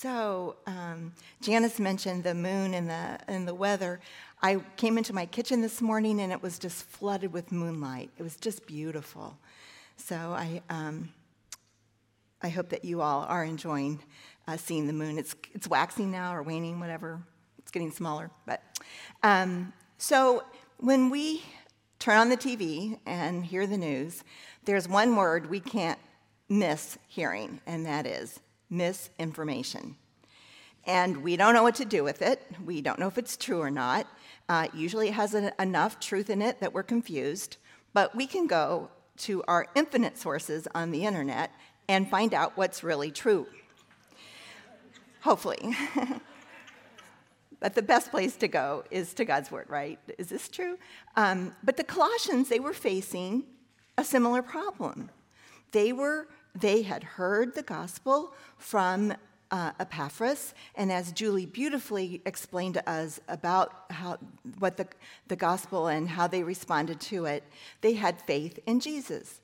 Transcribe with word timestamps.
So, 0.00 0.56
um, 0.66 1.12
Janice 1.42 1.78
mentioned 1.78 2.24
the 2.24 2.34
moon 2.34 2.72
and 2.72 2.88
the, 2.88 3.18
and 3.28 3.46
the 3.46 3.54
weather. 3.54 4.00
I 4.40 4.62
came 4.78 4.96
into 4.96 5.12
my 5.12 5.26
kitchen 5.26 5.60
this 5.60 5.82
morning 5.82 6.22
and 6.22 6.32
it 6.32 6.42
was 6.42 6.58
just 6.58 6.84
flooded 6.84 7.34
with 7.34 7.52
moonlight. 7.52 8.08
It 8.16 8.22
was 8.22 8.36
just 8.36 8.66
beautiful. 8.66 9.36
So, 9.98 10.16
I, 10.16 10.62
um, 10.70 11.10
I 12.40 12.48
hope 12.48 12.70
that 12.70 12.82
you 12.82 13.02
all 13.02 13.26
are 13.28 13.44
enjoying 13.44 14.00
uh, 14.48 14.56
seeing 14.56 14.86
the 14.86 14.94
moon. 14.94 15.18
It's, 15.18 15.36
it's 15.52 15.68
waxing 15.68 16.10
now 16.10 16.34
or 16.34 16.42
waning, 16.42 16.80
whatever. 16.80 17.20
It's 17.58 17.70
getting 17.70 17.90
smaller. 17.90 18.30
But 18.46 18.62
um, 19.22 19.70
so, 19.98 20.44
when 20.78 21.10
we 21.10 21.42
turn 21.98 22.16
on 22.16 22.30
the 22.30 22.38
TV 22.38 22.98
and 23.04 23.44
hear 23.44 23.66
the 23.66 23.76
news, 23.76 24.24
there's 24.64 24.88
one 24.88 25.14
word 25.14 25.50
we 25.50 25.60
can't 25.60 25.98
miss 26.48 26.96
hearing, 27.06 27.60
and 27.66 27.84
that 27.84 28.06
is 28.06 28.40
misinformation. 28.70 29.96
And 30.84 31.22
we 31.22 31.36
don't 31.36 31.52
know 31.52 31.62
what 31.62 31.74
to 31.76 31.84
do 31.84 32.02
with 32.02 32.22
it. 32.22 32.42
We 32.64 32.80
don't 32.80 32.98
know 32.98 33.08
if 33.08 33.18
it's 33.18 33.36
true 33.36 33.60
or 33.60 33.70
not. 33.70 34.06
Uh, 34.48 34.68
usually 34.72 35.08
it 35.08 35.14
has 35.14 35.34
a, 35.34 35.52
enough 35.60 36.00
truth 36.00 36.30
in 36.30 36.40
it 36.40 36.60
that 36.60 36.72
we're 36.72 36.82
confused, 36.82 37.58
but 37.92 38.16
we 38.16 38.26
can 38.26 38.46
go 38.46 38.90
to 39.18 39.42
our 39.46 39.66
infinite 39.74 40.16
sources 40.16 40.66
on 40.74 40.90
the 40.90 41.04
internet 41.04 41.52
and 41.88 42.08
find 42.08 42.32
out 42.32 42.56
what's 42.56 42.82
really 42.82 43.10
true. 43.10 43.46
Hopefully. 45.20 45.76
but 47.60 47.74
the 47.74 47.82
best 47.82 48.10
place 48.10 48.36
to 48.36 48.48
go 48.48 48.84
is 48.90 49.12
to 49.14 49.24
God's 49.24 49.50
Word, 49.50 49.66
right? 49.68 49.98
Is 50.16 50.28
this 50.28 50.48
true? 50.48 50.78
Um, 51.16 51.54
but 51.62 51.76
the 51.76 51.84
Colossians, 51.84 52.48
they 52.48 52.60
were 52.60 52.72
facing 52.72 53.44
a 53.98 54.04
similar 54.04 54.40
problem. 54.40 55.10
They 55.72 55.92
were 55.92 56.26
they 56.54 56.82
had 56.82 57.02
heard 57.04 57.54
the 57.54 57.62
gospel 57.62 58.34
from 58.58 59.14
uh, 59.50 59.72
Epaphras, 59.80 60.54
and 60.76 60.92
as 60.92 61.12
Julie 61.12 61.46
beautifully 61.46 62.22
explained 62.24 62.74
to 62.74 62.88
us 62.88 63.20
about 63.28 63.90
how, 63.90 64.18
what 64.58 64.76
the, 64.76 64.86
the 65.26 65.36
gospel 65.36 65.88
and 65.88 66.08
how 66.08 66.26
they 66.26 66.42
responded 66.42 67.00
to 67.00 67.24
it, 67.24 67.42
they 67.80 67.94
had 67.94 68.22
faith 68.22 68.58
in 68.66 68.78
Jesus. 68.80 69.40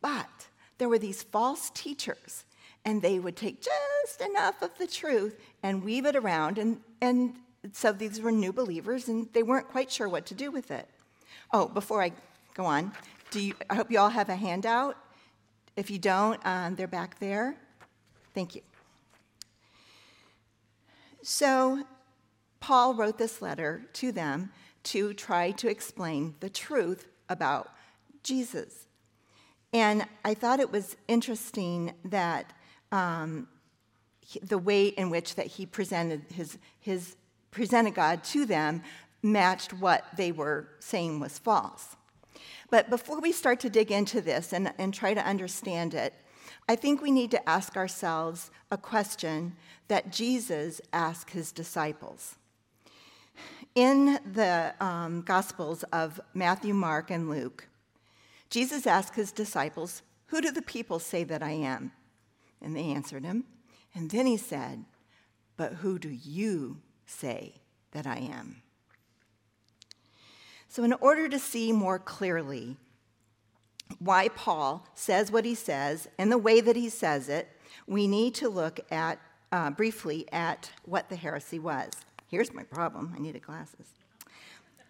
But 0.00 0.48
there 0.78 0.88
were 0.88 0.98
these 0.98 1.22
false 1.22 1.70
teachers, 1.70 2.44
and 2.86 3.02
they 3.02 3.18
would 3.18 3.36
take 3.36 3.60
just 3.60 4.22
enough 4.22 4.62
of 4.62 4.70
the 4.78 4.86
truth 4.86 5.38
and 5.62 5.84
weave 5.84 6.06
it 6.06 6.16
around. 6.16 6.56
And, 6.56 6.80
and 7.02 7.34
so 7.72 7.92
these 7.92 8.18
were 8.18 8.32
new 8.32 8.54
believers, 8.54 9.08
and 9.08 9.28
they 9.34 9.42
weren't 9.42 9.68
quite 9.68 9.92
sure 9.92 10.08
what 10.08 10.24
to 10.26 10.34
do 10.34 10.50
with 10.50 10.70
it. 10.70 10.88
Oh, 11.52 11.68
before 11.68 12.02
I 12.02 12.12
go 12.54 12.64
on, 12.64 12.92
do 13.30 13.40
you, 13.40 13.54
I 13.68 13.74
hope 13.74 13.90
you 13.90 13.98
all 13.98 14.08
have 14.08 14.30
a 14.30 14.36
handout. 14.36 14.96
If 15.80 15.90
you 15.90 15.98
don't, 15.98 16.38
um, 16.44 16.76
they're 16.76 16.86
back 16.86 17.18
there. 17.20 17.56
Thank 18.34 18.54
you. 18.54 18.60
So, 21.22 21.84
Paul 22.60 22.92
wrote 22.92 23.16
this 23.16 23.40
letter 23.40 23.86
to 23.94 24.12
them 24.12 24.50
to 24.82 25.14
try 25.14 25.52
to 25.52 25.70
explain 25.70 26.34
the 26.40 26.50
truth 26.50 27.08
about 27.30 27.72
Jesus. 28.22 28.88
And 29.72 30.04
I 30.22 30.34
thought 30.34 30.60
it 30.60 30.70
was 30.70 30.98
interesting 31.08 31.94
that 32.04 32.52
um, 32.92 33.48
the 34.42 34.58
way 34.58 34.88
in 34.88 35.08
which 35.08 35.36
that 35.36 35.46
he 35.46 35.64
presented 35.64 36.20
his, 36.30 36.58
his 36.78 37.16
presented 37.52 37.94
God 37.94 38.22
to 38.24 38.44
them 38.44 38.82
matched 39.22 39.72
what 39.72 40.04
they 40.14 40.30
were 40.30 40.68
saying 40.78 41.20
was 41.20 41.38
false. 41.38 41.96
But 42.70 42.88
before 42.88 43.20
we 43.20 43.32
start 43.32 43.60
to 43.60 43.70
dig 43.70 43.90
into 43.90 44.20
this 44.20 44.52
and, 44.52 44.72
and 44.78 44.94
try 44.94 45.12
to 45.14 45.26
understand 45.26 45.92
it, 45.94 46.14
I 46.68 46.76
think 46.76 47.02
we 47.02 47.10
need 47.10 47.32
to 47.32 47.48
ask 47.48 47.76
ourselves 47.76 48.50
a 48.70 48.78
question 48.78 49.56
that 49.88 50.12
Jesus 50.12 50.80
asked 50.92 51.30
his 51.30 51.50
disciples. 51.50 52.36
In 53.74 54.18
the 54.32 54.74
um, 54.80 55.22
Gospels 55.22 55.82
of 55.92 56.20
Matthew, 56.32 56.74
Mark, 56.74 57.10
and 57.10 57.28
Luke, 57.28 57.68
Jesus 58.50 58.86
asked 58.86 59.14
his 59.14 59.32
disciples, 59.32 60.02
Who 60.26 60.40
do 60.40 60.50
the 60.50 60.62
people 60.62 60.98
say 60.98 61.24
that 61.24 61.42
I 61.42 61.52
am? 61.52 61.92
And 62.60 62.76
they 62.76 62.90
answered 62.90 63.24
him. 63.24 63.44
And 63.94 64.10
then 64.10 64.26
he 64.26 64.36
said, 64.36 64.84
But 65.56 65.74
who 65.74 65.98
do 65.98 66.08
you 66.08 66.78
say 67.06 67.54
that 67.92 68.06
I 68.06 68.18
am? 68.18 68.62
So, 70.70 70.84
in 70.84 70.92
order 70.92 71.28
to 71.28 71.38
see 71.40 71.72
more 71.72 71.98
clearly 71.98 72.76
why 73.98 74.28
Paul 74.28 74.86
says 74.94 75.32
what 75.32 75.44
he 75.44 75.56
says 75.56 76.08
and 76.16 76.30
the 76.30 76.38
way 76.38 76.60
that 76.60 76.76
he 76.76 76.88
says 76.88 77.28
it, 77.28 77.48
we 77.88 78.06
need 78.06 78.36
to 78.36 78.48
look 78.48 78.78
at 78.88 79.18
uh, 79.50 79.70
briefly 79.70 80.28
at 80.30 80.70
what 80.84 81.08
the 81.08 81.16
heresy 81.16 81.58
was. 81.58 81.90
Here's 82.28 82.54
my 82.54 82.62
problem 82.62 83.12
I 83.16 83.18
needed 83.18 83.42
glasses. 83.42 83.88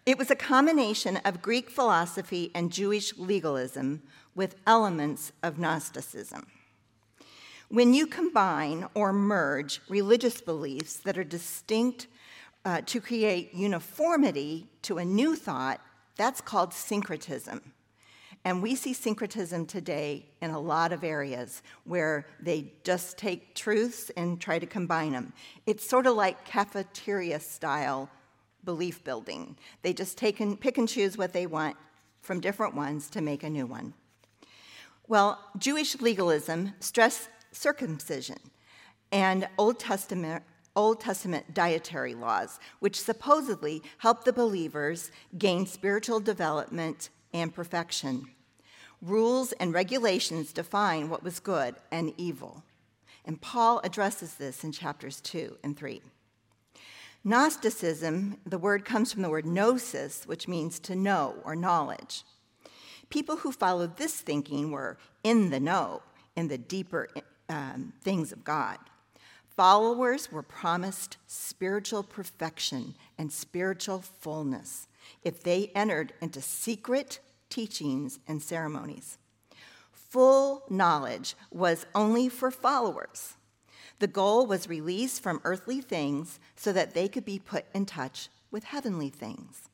It 0.05 0.19
was 0.19 0.29
a 0.29 0.35
combination 0.35 1.17
of 1.17 1.41
Greek 1.41 1.71
philosophy 1.71 2.51
and 2.53 2.71
Jewish 2.71 3.17
legalism 3.17 4.03
with 4.35 4.57
elements 4.67 5.31
of 5.41 5.57
Gnosticism. 5.57 6.45
When 7.69 7.95
you 7.95 8.05
combine 8.05 8.85
or 8.93 9.11
merge 9.11 9.81
religious 9.89 10.41
beliefs 10.41 10.97
that 10.97 11.17
are 11.17 11.23
distinct 11.23 12.05
uh, 12.65 12.81
to 12.85 13.01
create 13.01 13.53
uniformity 13.53 14.67
to 14.83 14.97
a 14.97 15.05
new 15.05 15.35
thought, 15.35 15.81
that's 16.15 16.41
called 16.41 16.73
syncretism. 16.73 17.61
And 18.43 18.63
we 18.63 18.75
see 18.75 18.93
syncretism 18.93 19.67
today 19.67 20.25
in 20.41 20.49
a 20.49 20.59
lot 20.59 20.91
of 20.91 21.03
areas 21.03 21.61
where 21.83 22.25
they 22.39 22.73
just 22.83 23.17
take 23.17 23.53
truths 23.53 24.09
and 24.17 24.41
try 24.41 24.57
to 24.57 24.65
combine 24.65 25.11
them. 25.11 25.33
It's 25.67 25.87
sort 25.87 26.07
of 26.07 26.15
like 26.15 26.43
cafeteria 26.43 27.39
style 27.39 28.09
belief 28.63 29.03
building. 29.03 29.57
They 29.83 29.93
just 29.93 30.17
take 30.17 30.39
and 30.39 30.59
pick 30.59 30.77
and 30.77 30.89
choose 30.89 31.17
what 31.17 31.33
they 31.33 31.45
want 31.45 31.77
from 32.21 32.39
different 32.39 32.75
ones 32.75 33.09
to 33.11 33.21
make 33.21 33.43
a 33.43 33.49
new 33.49 33.65
one. 33.65 33.93
Well, 35.07 35.39
Jewish 35.57 35.99
legalism 35.99 36.73
stressed 36.79 37.29
circumcision 37.51 38.37
and 39.11 39.47
Old 39.57 39.79
Testament 39.79 40.43
Old 40.75 41.01
Testament 41.01 41.53
dietary 41.53 42.15
laws, 42.15 42.59
which 42.79 42.99
supposedly 42.99 43.83
help 43.99 44.23
the 44.23 44.33
believers 44.33 45.11
gain 45.37 45.65
spiritual 45.65 46.19
development 46.19 47.09
and 47.33 47.53
perfection. 47.53 48.27
Rules 49.01 49.51
and 49.53 49.73
regulations 49.73 50.53
define 50.53 51.09
what 51.09 51.23
was 51.23 51.39
good 51.39 51.75
and 51.91 52.13
evil. 52.17 52.63
And 53.25 53.41
Paul 53.41 53.81
addresses 53.83 54.35
this 54.35 54.63
in 54.63 54.71
chapters 54.71 55.21
2 55.21 55.57
and 55.63 55.77
3. 55.77 56.01
Gnosticism, 57.23 58.37
the 58.45 58.57
word 58.57 58.83
comes 58.83 59.13
from 59.13 59.21
the 59.21 59.29
word 59.29 59.45
gnosis, 59.45 60.25
which 60.25 60.47
means 60.47 60.79
to 60.79 60.95
know 60.95 61.35
or 61.43 61.55
knowledge. 61.55 62.23
People 63.09 63.37
who 63.37 63.51
followed 63.51 63.97
this 63.97 64.15
thinking 64.15 64.71
were 64.71 64.97
in 65.23 65.49
the 65.49 65.59
know, 65.59 66.01
in 66.35 66.47
the 66.47 66.57
deeper 66.57 67.09
um, 67.49 67.93
things 68.01 68.31
of 68.31 68.43
God. 68.43 68.77
Followers 69.61 70.31
were 70.31 70.41
promised 70.41 71.17
spiritual 71.27 72.01
perfection 72.01 72.95
and 73.19 73.31
spiritual 73.31 73.99
fullness 74.01 74.87
if 75.23 75.43
they 75.43 75.71
entered 75.75 76.13
into 76.19 76.41
secret 76.41 77.19
teachings 77.47 78.17
and 78.27 78.41
ceremonies. 78.41 79.19
Full 79.91 80.63
knowledge 80.67 81.35
was 81.51 81.85
only 81.93 82.27
for 82.27 82.49
followers. 82.49 83.35
The 83.99 84.07
goal 84.07 84.47
was 84.47 84.67
release 84.67 85.19
from 85.19 85.41
earthly 85.43 85.79
things 85.79 86.39
so 86.55 86.73
that 86.73 86.95
they 86.95 87.07
could 87.07 87.23
be 87.23 87.37
put 87.37 87.65
in 87.71 87.85
touch 87.85 88.29
with 88.49 88.63
heavenly 88.63 89.09
things. 89.09 89.69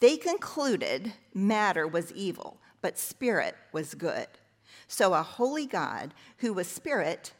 They 0.00 0.18
concluded 0.18 1.14
matter 1.32 1.86
was 1.86 2.12
evil, 2.12 2.60
but 2.82 2.98
spirit 2.98 3.56
was 3.72 3.94
good. 3.94 4.26
So 4.86 5.14
a 5.14 5.22
holy 5.22 5.64
God 5.64 6.12
who 6.40 6.52
was 6.52 6.68
spirit 6.68 7.32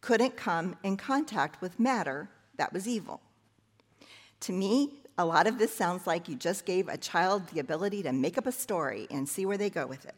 couldn't 0.00 0.36
come 0.36 0.76
in 0.82 0.96
contact 0.96 1.60
with 1.60 1.78
matter 1.78 2.28
that 2.56 2.72
was 2.72 2.88
evil. 2.88 3.20
To 4.40 4.52
me, 4.52 4.94
a 5.18 5.24
lot 5.24 5.46
of 5.46 5.58
this 5.58 5.74
sounds 5.74 6.06
like 6.06 6.28
you 6.28 6.36
just 6.36 6.64
gave 6.64 6.88
a 6.88 6.96
child 6.96 7.48
the 7.48 7.60
ability 7.60 8.02
to 8.04 8.12
make 8.12 8.38
up 8.38 8.46
a 8.46 8.52
story 8.52 9.06
and 9.10 9.28
see 9.28 9.44
where 9.44 9.58
they 9.58 9.68
go 9.68 9.86
with 9.86 10.06
it. 10.06 10.14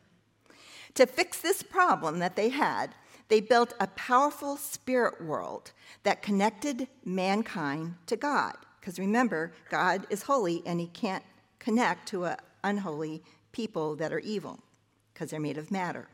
To 0.94 1.06
fix 1.06 1.40
this 1.40 1.62
problem 1.62 2.18
that 2.20 2.36
they 2.36 2.50
had, 2.50 2.94
they 3.28 3.40
built 3.40 3.74
a 3.80 3.86
powerful 3.88 4.56
spirit 4.56 5.24
world 5.24 5.72
that 6.02 6.22
connected 6.22 6.86
mankind 7.04 7.94
to 8.06 8.16
God. 8.16 8.54
Because 8.78 8.98
remember, 8.98 9.52
God 9.70 10.06
is 10.10 10.22
holy 10.22 10.62
and 10.66 10.78
he 10.78 10.88
can't 10.88 11.24
connect 11.58 12.08
to 12.08 12.24
an 12.24 12.36
unholy 12.62 13.22
people 13.52 13.96
that 13.96 14.12
are 14.12 14.18
evil 14.20 14.60
because 15.12 15.30
they're 15.30 15.40
made 15.40 15.58
of 15.58 15.70
matter. 15.70 16.08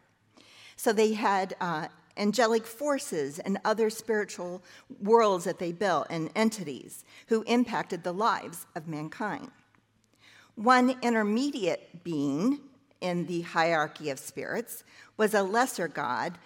So 0.76 0.92
they 0.92 1.14
had 1.14 1.56
uh, 1.60 1.88
angelic 2.18 2.66
forces 2.66 3.38
and 3.38 3.58
other 3.64 3.88
spiritual 3.90 4.62
worlds 5.00 5.44
that 5.44 5.58
they 5.58 5.72
built 5.72 6.06
and 6.10 6.30
entities 6.34 7.04
who 7.28 7.42
impacted 7.44 8.02
the 8.02 8.12
lives 8.12 8.66
of 8.74 8.88
mankind. 8.88 9.50
One 10.54 10.96
intermediate 11.02 12.02
being 12.02 12.60
in 13.00 13.26
the 13.26 13.42
hierarchy 13.42 14.10
of 14.10 14.18
spirits 14.18 14.82
was 15.16 15.34
a 15.34 15.42
lesser 15.42 15.88
god, 15.88 16.36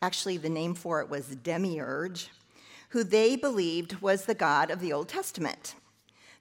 actually, 0.00 0.38
the 0.38 0.48
name 0.48 0.74
for 0.74 1.00
it 1.00 1.10
was 1.10 1.36
Demiurge, 1.36 2.30
who 2.90 3.04
they 3.04 3.36
believed 3.36 4.00
was 4.00 4.24
the 4.24 4.34
God 4.34 4.70
of 4.70 4.80
the 4.80 4.92
Old 4.92 5.08
Testament. 5.08 5.74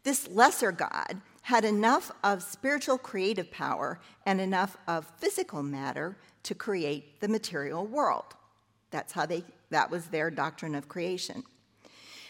This 0.04 0.30
lesser 0.30 0.72
God 0.72 1.22
had 1.42 1.66
enough 1.66 2.12
of 2.24 2.44
spiritual 2.44 2.98
creative 2.98 3.52
power 3.52 4.00
and 4.26 4.40
enough 4.40 4.78
of 4.88 5.12
physical 5.18 5.64
matter 5.64 6.18
to 6.44 6.56
create 6.56 7.20
the 7.20 7.28
material 7.28 7.86
world. 7.86 8.36
That's 8.92 9.14
how 9.14 9.26
they 9.26 9.44
that 9.70 9.92
was 9.92 10.08
their 10.08 10.32
doctrine 10.32 10.76
of 10.76 10.88
creation. 10.88 11.44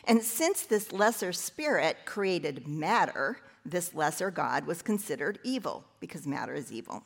And 0.05 0.23
since 0.23 0.63
this 0.63 0.91
lesser 0.91 1.33
spirit 1.33 1.97
created 2.05 2.67
matter, 2.67 3.37
this 3.65 3.93
lesser 3.93 4.31
God 4.31 4.65
was 4.65 4.81
considered 4.81 5.39
evil 5.43 5.83
because 5.99 6.25
matter 6.25 6.53
is 6.53 6.71
evil. 6.71 7.03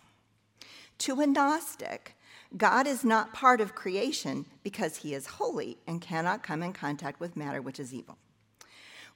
To 1.00 1.20
a 1.20 1.26
Gnostic, 1.26 2.16
God 2.56 2.86
is 2.86 3.04
not 3.04 3.34
part 3.34 3.60
of 3.60 3.76
creation 3.76 4.46
because 4.64 4.98
he 4.98 5.14
is 5.14 5.26
holy 5.26 5.78
and 5.88 6.00
cannot 6.00 6.44
come 6.44 6.62
in 6.62 6.74
contact 6.74 7.20
with 7.20 7.36
matter, 7.36 7.62
which 7.62 7.80
is 7.80 7.94
evil. 7.94 8.18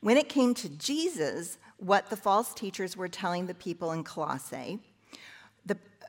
When 0.02 0.18
it 0.18 0.30
came 0.30 0.54
to 0.56 0.70
Jesus, 0.70 1.58
what 1.78 2.10
the 2.10 2.18
false 2.18 2.54
teachers 2.54 2.98
were 2.98 3.08
telling 3.08 3.46
the 3.46 3.54
people 3.54 3.92
in 3.92 4.04
Colossae, 4.04 4.80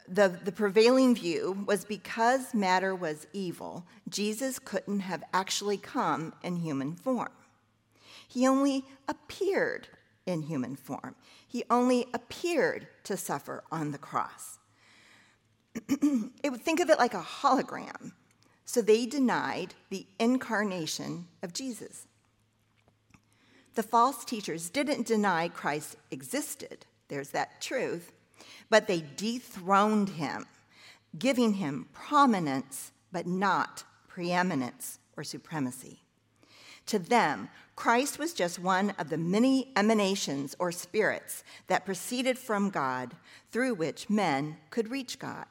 the, 0.09 0.29
the, 0.45 0.53
prevailing 0.53 1.15
view 1.15 1.65
was 1.67 1.85
because 1.85 2.55
matter 2.55 2.95
was 2.95 3.27
evil, 3.33 3.87
Jesus 4.09 4.59
couldn't 4.59 5.01
have 5.01 5.23
actually 5.33 5.77
come 5.77 6.33
in 6.43 6.57
human 6.57 6.95
form. 6.95 7.33
He 8.29 8.47
only 8.47 8.85
appeared 9.09 9.89
in 10.27 10.43
human 10.43 10.77
form. 10.77 11.15
He 11.47 11.65
only 11.71 12.07
appeared 12.13 12.89
to 13.05 13.17
suffer 13.17 13.63
on 13.71 13.93
the 13.93 13.99
cross. 13.99 14.59
it 15.89 16.51
would 16.51 16.63
think 16.63 16.81
of 16.81 16.91
it 16.91 16.99
like 16.99 17.15
a 17.15 17.21
hologram. 17.21 18.13
So 18.65 18.83
they 18.83 19.07
denied 19.07 19.75
the 19.91 20.07
incarnation 20.19 21.27
of 21.43 21.53
Jesus. 21.53 22.07
The 23.75 23.83
false 23.83 24.25
teachers 24.25 24.71
didn't 24.71 25.07
deny 25.07 25.49
Christ 25.49 25.97
existed, 26.11 26.87
there's 27.09 27.31
that 27.31 27.61
truth, 27.61 28.11
but 28.71 28.87
they 28.87 29.05
dethroned 29.17 30.11
him, 30.11 30.47
giving 31.19 31.55
him 31.55 31.89
prominence, 31.93 32.93
but 33.13 33.27
not 33.27 33.85
preeminence 34.09 34.99
or 35.17 35.25
supremacy. 35.25 36.01
To 36.87 36.99
them, 36.99 37.49
Christ 37.75 38.19
was 38.19 38.33
just 38.33 38.59
one 38.59 38.91
of 38.99 39.11
the 39.11 39.19
many 39.19 39.73
emanations 39.77 40.55
or 40.59 40.73
spirits 40.73 41.45
that 41.67 41.85
proceeded 41.85 42.39
from 42.39 42.71
God 42.71 43.15
through 43.51 43.75
which 43.75 44.09
men 44.09 44.57
could 44.71 44.91
reach 44.91 45.19
God. 45.19 45.47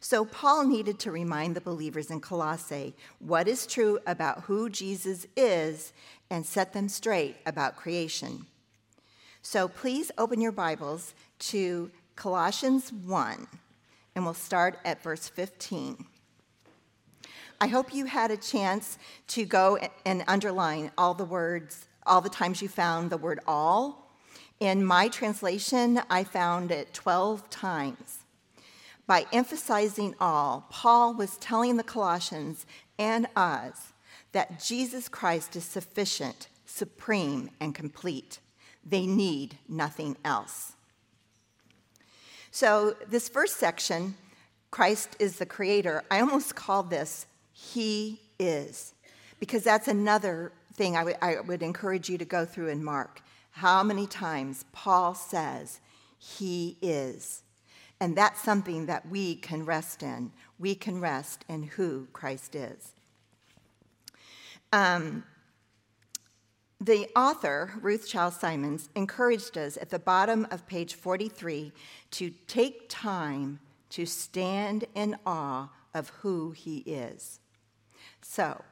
So 0.00 0.24
Paul 0.24 0.66
needed 0.66 0.98
to 1.00 1.12
remind 1.12 1.54
the 1.54 1.60
believers 1.60 2.10
in 2.10 2.20
Colossae 2.20 2.94
what 3.18 3.46
is 3.46 3.66
true 3.66 3.98
about 4.06 4.44
who 4.44 4.70
Jesus 4.70 5.26
is 5.36 5.92
and 6.30 6.46
set 6.46 6.72
them 6.72 6.88
straight 6.88 7.36
about 7.44 7.76
creation. 7.76 8.46
So 9.42 9.68
please 9.68 10.10
open 10.16 10.40
your 10.40 10.52
Bibles 10.52 11.14
to 11.40 11.90
Colossians 12.20 12.92
1, 12.92 13.46
and 14.14 14.24
we'll 14.26 14.34
start 14.34 14.78
at 14.84 15.02
verse 15.02 15.26
15. 15.26 16.04
I 17.58 17.66
hope 17.66 17.94
you 17.94 18.04
had 18.04 18.30
a 18.30 18.36
chance 18.36 18.98
to 19.28 19.46
go 19.46 19.78
and 20.04 20.22
underline 20.28 20.92
all 20.98 21.14
the 21.14 21.24
words, 21.24 21.86
all 22.04 22.20
the 22.20 22.28
times 22.28 22.60
you 22.60 22.68
found 22.68 23.08
the 23.08 23.16
word 23.16 23.40
all. 23.46 24.12
In 24.60 24.84
my 24.84 25.08
translation, 25.08 26.02
I 26.10 26.24
found 26.24 26.70
it 26.70 26.92
12 26.92 27.48
times. 27.48 28.18
By 29.06 29.24
emphasizing 29.32 30.14
all, 30.20 30.66
Paul 30.68 31.14
was 31.14 31.38
telling 31.38 31.78
the 31.78 31.82
Colossians 31.82 32.66
and 32.98 33.28
us 33.34 33.94
that 34.32 34.62
Jesus 34.62 35.08
Christ 35.08 35.56
is 35.56 35.64
sufficient, 35.64 36.48
supreme, 36.66 37.48
and 37.58 37.74
complete. 37.74 38.40
They 38.84 39.06
need 39.06 39.56
nothing 39.66 40.18
else. 40.22 40.74
So, 42.50 42.96
this 43.08 43.28
first 43.28 43.58
section, 43.58 44.16
Christ 44.70 45.16
is 45.18 45.36
the 45.36 45.46
creator, 45.46 46.02
I 46.10 46.20
almost 46.20 46.54
call 46.54 46.82
this 46.82 47.26
he 47.60 48.20
is. 48.38 48.94
Because 49.38 49.62
that's 49.62 49.88
another 49.88 50.52
thing 50.74 50.96
I, 50.96 51.00
w- 51.00 51.16
I 51.20 51.40
would 51.40 51.62
encourage 51.62 52.08
you 52.08 52.18
to 52.18 52.24
go 52.24 52.44
through 52.44 52.68
in 52.68 52.82
Mark. 52.82 53.22
How 53.52 53.82
many 53.82 54.06
times 54.06 54.64
Paul 54.72 55.14
says, 55.14 55.80
He 56.18 56.76
is. 56.80 57.42
And 58.00 58.16
that's 58.16 58.42
something 58.42 58.86
that 58.86 59.08
we 59.08 59.34
can 59.34 59.66
rest 59.66 60.02
in. 60.02 60.32
We 60.58 60.74
can 60.74 61.00
rest 61.00 61.44
in 61.48 61.64
who 61.64 62.06
Christ 62.12 62.54
is. 62.54 62.92
Um, 64.72 65.24
the 66.80 67.08
author, 67.14 67.72
Ruth 67.82 68.08
Chou 68.08 68.30
Simons, 68.30 68.88
encouraged 68.94 69.58
us 69.58 69.76
at 69.76 69.90
the 69.90 69.98
bottom 69.98 70.46
of 70.50 70.66
page 70.66 70.94
43 70.94 71.72
to 72.12 72.30
take 72.46 72.88
time 72.88 73.60
to 73.90 74.06
stand 74.06 74.86
in 74.94 75.16
awe 75.26 75.68
of 75.92 76.08
who 76.20 76.52
he 76.52 76.78
is. 76.78 77.40
So, 78.22 78.64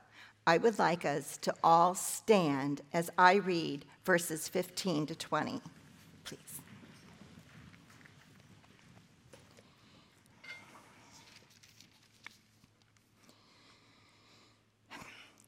I 0.46 0.56
would 0.56 0.78
like 0.78 1.04
us 1.04 1.36
to 1.38 1.54
all 1.62 1.94
stand 1.94 2.80
as 2.94 3.10
I 3.18 3.34
read 3.34 3.84
verses 4.06 4.48
15 4.48 5.06
to 5.06 5.14
20, 5.14 5.60
please. 6.24 6.57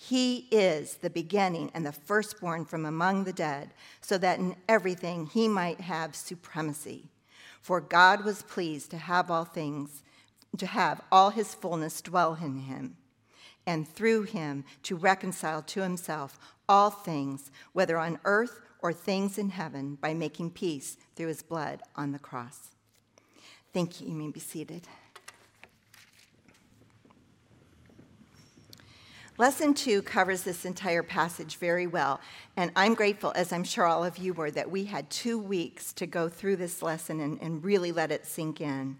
He 0.00 0.46
is 0.52 0.98
the 0.98 1.10
beginning 1.10 1.72
and 1.74 1.84
the 1.84 1.90
firstborn 1.92 2.64
from 2.64 2.86
among 2.86 3.24
the 3.24 3.32
dead, 3.32 3.74
so 4.00 4.16
that 4.18 4.38
in 4.38 4.54
everything 4.68 5.26
he 5.26 5.48
might 5.48 5.80
have 5.80 6.14
supremacy. 6.14 7.08
For 7.60 7.80
God 7.80 8.24
was 8.24 8.42
pleased 8.42 8.92
to 8.92 8.96
have 8.96 9.28
all 9.28 9.44
things 9.44 10.02
to 10.56 10.66
have 10.66 11.02
all 11.12 11.30
his 11.30 11.54
fullness 11.54 12.00
dwell 12.00 12.38
in 12.42 12.60
him, 12.60 12.96
and 13.66 13.86
through 13.86 14.22
him 14.22 14.64
to 14.84 14.96
reconcile 14.96 15.62
to 15.62 15.82
himself 15.82 16.38
all 16.68 16.90
things, 16.90 17.50
whether 17.72 17.98
on 17.98 18.18
earth 18.24 18.60
or 18.80 18.92
things 18.92 19.36
in 19.36 19.50
heaven, 19.50 19.96
by 20.00 20.14
making 20.14 20.50
peace 20.50 20.96
through 21.16 21.26
his 21.26 21.42
blood 21.42 21.82
on 21.96 22.12
the 22.12 22.18
cross. 22.18 22.70
Thank 23.74 24.00
you. 24.00 24.08
You 24.08 24.14
may 24.14 24.30
be 24.30 24.40
seated. 24.40 24.86
Lesson 29.38 29.72
two 29.72 30.02
covers 30.02 30.42
this 30.42 30.64
entire 30.64 31.04
passage 31.04 31.58
very 31.58 31.86
well, 31.86 32.20
and 32.56 32.72
I'm 32.74 32.94
grateful, 32.94 33.32
as 33.36 33.52
I'm 33.52 33.62
sure 33.62 33.86
all 33.86 34.02
of 34.02 34.18
you 34.18 34.34
were, 34.34 34.50
that 34.50 34.68
we 34.68 34.86
had 34.86 35.08
two 35.10 35.38
weeks 35.38 35.92
to 35.92 36.06
go 36.08 36.28
through 36.28 36.56
this 36.56 36.82
lesson 36.82 37.20
and, 37.20 37.40
and 37.40 37.62
really 37.64 37.92
let 37.92 38.10
it 38.10 38.26
sink 38.26 38.60
in. 38.60 38.96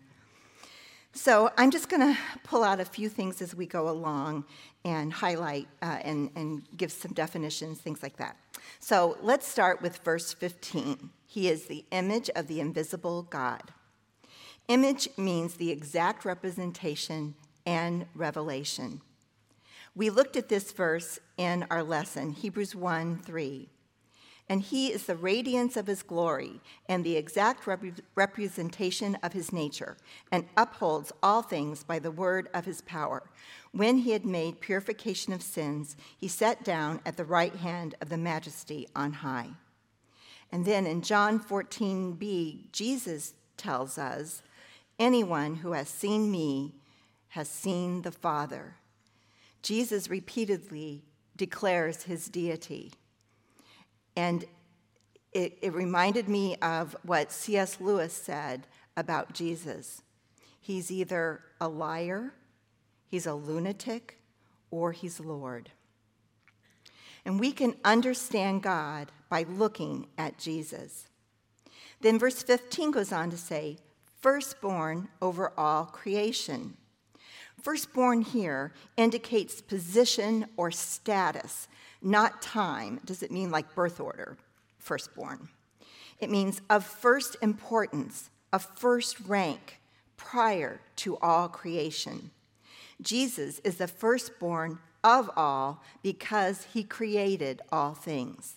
So 1.12 1.50
I'm 1.58 1.72
just 1.72 1.88
going 1.88 2.14
to 2.14 2.20
pull 2.44 2.62
out 2.62 2.78
a 2.78 2.84
few 2.84 3.08
things 3.08 3.42
as 3.42 3.52
we 3.56 3.66
go 3.66 3.88
along 3.88 4.44
and 4.84 5.12
highlight 5.12 5.66
uh, 5.82 5.98
and, 6.04 6.30
and 6.36 6.62
give 6.76 6.92
some 6.92 7.12
definitions, 7.14 7.80
things 7.80 8.00
like 8.00 8.16
that. 8.18 8.36
So 8.78 9.18
let's 9.20 9.44
start 9.44 9.82
with 9.82 9.96
verse 9.98 10.32
15. 10.34 11.10
He 11.26 11.48
is 11.48 11.64
the 11.64 11.84
image 11.90 12.30
of 12.36 12.46
the 12.46 12.60
invisible 12.60 13.22
God. 13.22 13.72
Image 14.68 15.08
means 15.16 15.54
the 15.54 15.72
exact 15.72 16.24
representation 16.24 17.34
and 17.66 18.06
revelation. 18.14 19.00
We 19.98 20.10
looked 20.10 20.36
at 20.36 20.48
this 20.48 20.70
verse 20.70 21.18
in 21.36 21.66
our 21.70 21.82
lesson, 21.82 22.30
Hebrews 22.30 22.76
1 22.76 23.18
3 23.18 23.68
and 24.48 24.62
he 24.62 24.88
is 24.88 25.04
the 25.06 25.16
radiance 25.16 25.76
of 25.76 25.86
his 25.86 26.02
glory 26.02 26.60
and 26.88 27.04
the 27.04 27.16
exact 27.16 27.66
rep- 27.66 27.82
representation 28.14 29.16
of 29.16 29.34
his 29.34 29.52
nature, 29.52 29.96
and 30.32 30.46
upholds 30.56 31.12
all 31.22 31.42
things 31.42 31.84
by 31.84 31.98
the 31.98 32.10
word 32.10 32.48
of 32.54 32.64
his 32.64 32.80
power. 32.80 33.28
When 33.72 33.98
he 33.98 34.12
had 34.12 34.24
made 34.24 34.60
purification 34.60 35.34
of 35.34 35.42
sins, 35.42 35.96
he 36.16 36.28
sat 36.28 36.64
down 36.64 37.00
at 37.04 37.16
the 37.16 37.26
right 37.26 37.56
hand 37.56 37.94
of 38.00 38.08
the 38.08 38.16
majesty 38.16 38.88
on 38.96 39.12
high. 39.12 39.50
And 40.50 40.64
then 40.64 40.86
in 40.86 41.02
John 41.02 41.38
14b, 41.38 42.72
Jesus 42.72 43.34
tells 43.58 43.98
us, 43.98 44.42
Anyone 44.98 45.56
who 45.56 45.72
has 45.72 45.88
seen 45.88 46.30
me 46.30 46.74
has 47.28 47.50
seen 47.50 48.00
the 48.00 48.10
Father. 48.10 48.77
Jesus 49.68 50.08
repeatedly 50.08 51.04
declares 51.36 52.04
his 52.04 52.30
deity. 52.30 52.90
And 54.16 54.46
it, 55.30 55.58
it 55.60 55.74
reminded 55.74 56.26
me 56.26 56.56
of 56.62 56.96
what 57.02 57.30
C.S. 57.30 57.78
Lewis 57.78 58.14
said 58.14 58.66
about 58.96 59.34
Jesus. 59.34 60.00
He's 60.58 60.90
either 60.90 61.42
a 61.60 61.68
liar, 61.68 62.32
he's 63.08 63.26
a 63.26 63.34
lunatic, 63.34 64.18
or 64.70 64.92
he's 64.92 65.20
Lord. 65.20 65.68
And 67.26 67.38
we 67.38 67.52
can 67.52 67.74
understand 67.84 68.62
God 68.62 69.12
by 69.28 69.42
looking 69.42 70.06
at 70.16 70.38
Jesus. 70.38 71.08
Then 72.00 72.18
verse 72.18 72.42
15 72.42 72.90
goes 72.92 73.12
on 73.12 73.28
to 73.28 73.36
say, 73.36 73.76
firstborn 74.22 75.08
over 75.20 75.52
all 75.58 75.84
creation. 75.84 76.78
Firstborn 77.68 78.22
here 78.22 78.72
indicates 78.96 79.60
position 79.60 80.46
or 80.56 80.70
status, 80.70 81.68
not 82.00 82.40
time. 82.40 82.98
Does 83.04 83.22
it 83.22 83.30
mean 83.30 83.50
like 83.50 83.74
birth 83.74 84.00
order, 84.00 84.38
firstborn? 84.78 85.50
It 86.18 86.30
means 86.30 86.62
of 86.70 86.82
first 86.82 87.36
importance, 87.42 88.30
of 88.54 88.66
first 88.78 89.20
rank, 89.20 89.82
prior 90.16 90.80
to 90.96 91.18
all 91.18 91.46
creation. 91.50 92.30
Jesus 93.02 93.58
is 93.58 93.76
the 93.76 93.86
firstborn 93.86 94.78
of 95.04 95.30
all 95.36 95.82
because 96.02 96.68
he 96.72 96.82
created 96.82 97.60
all 97.70 97.92
things. 97.92 98.54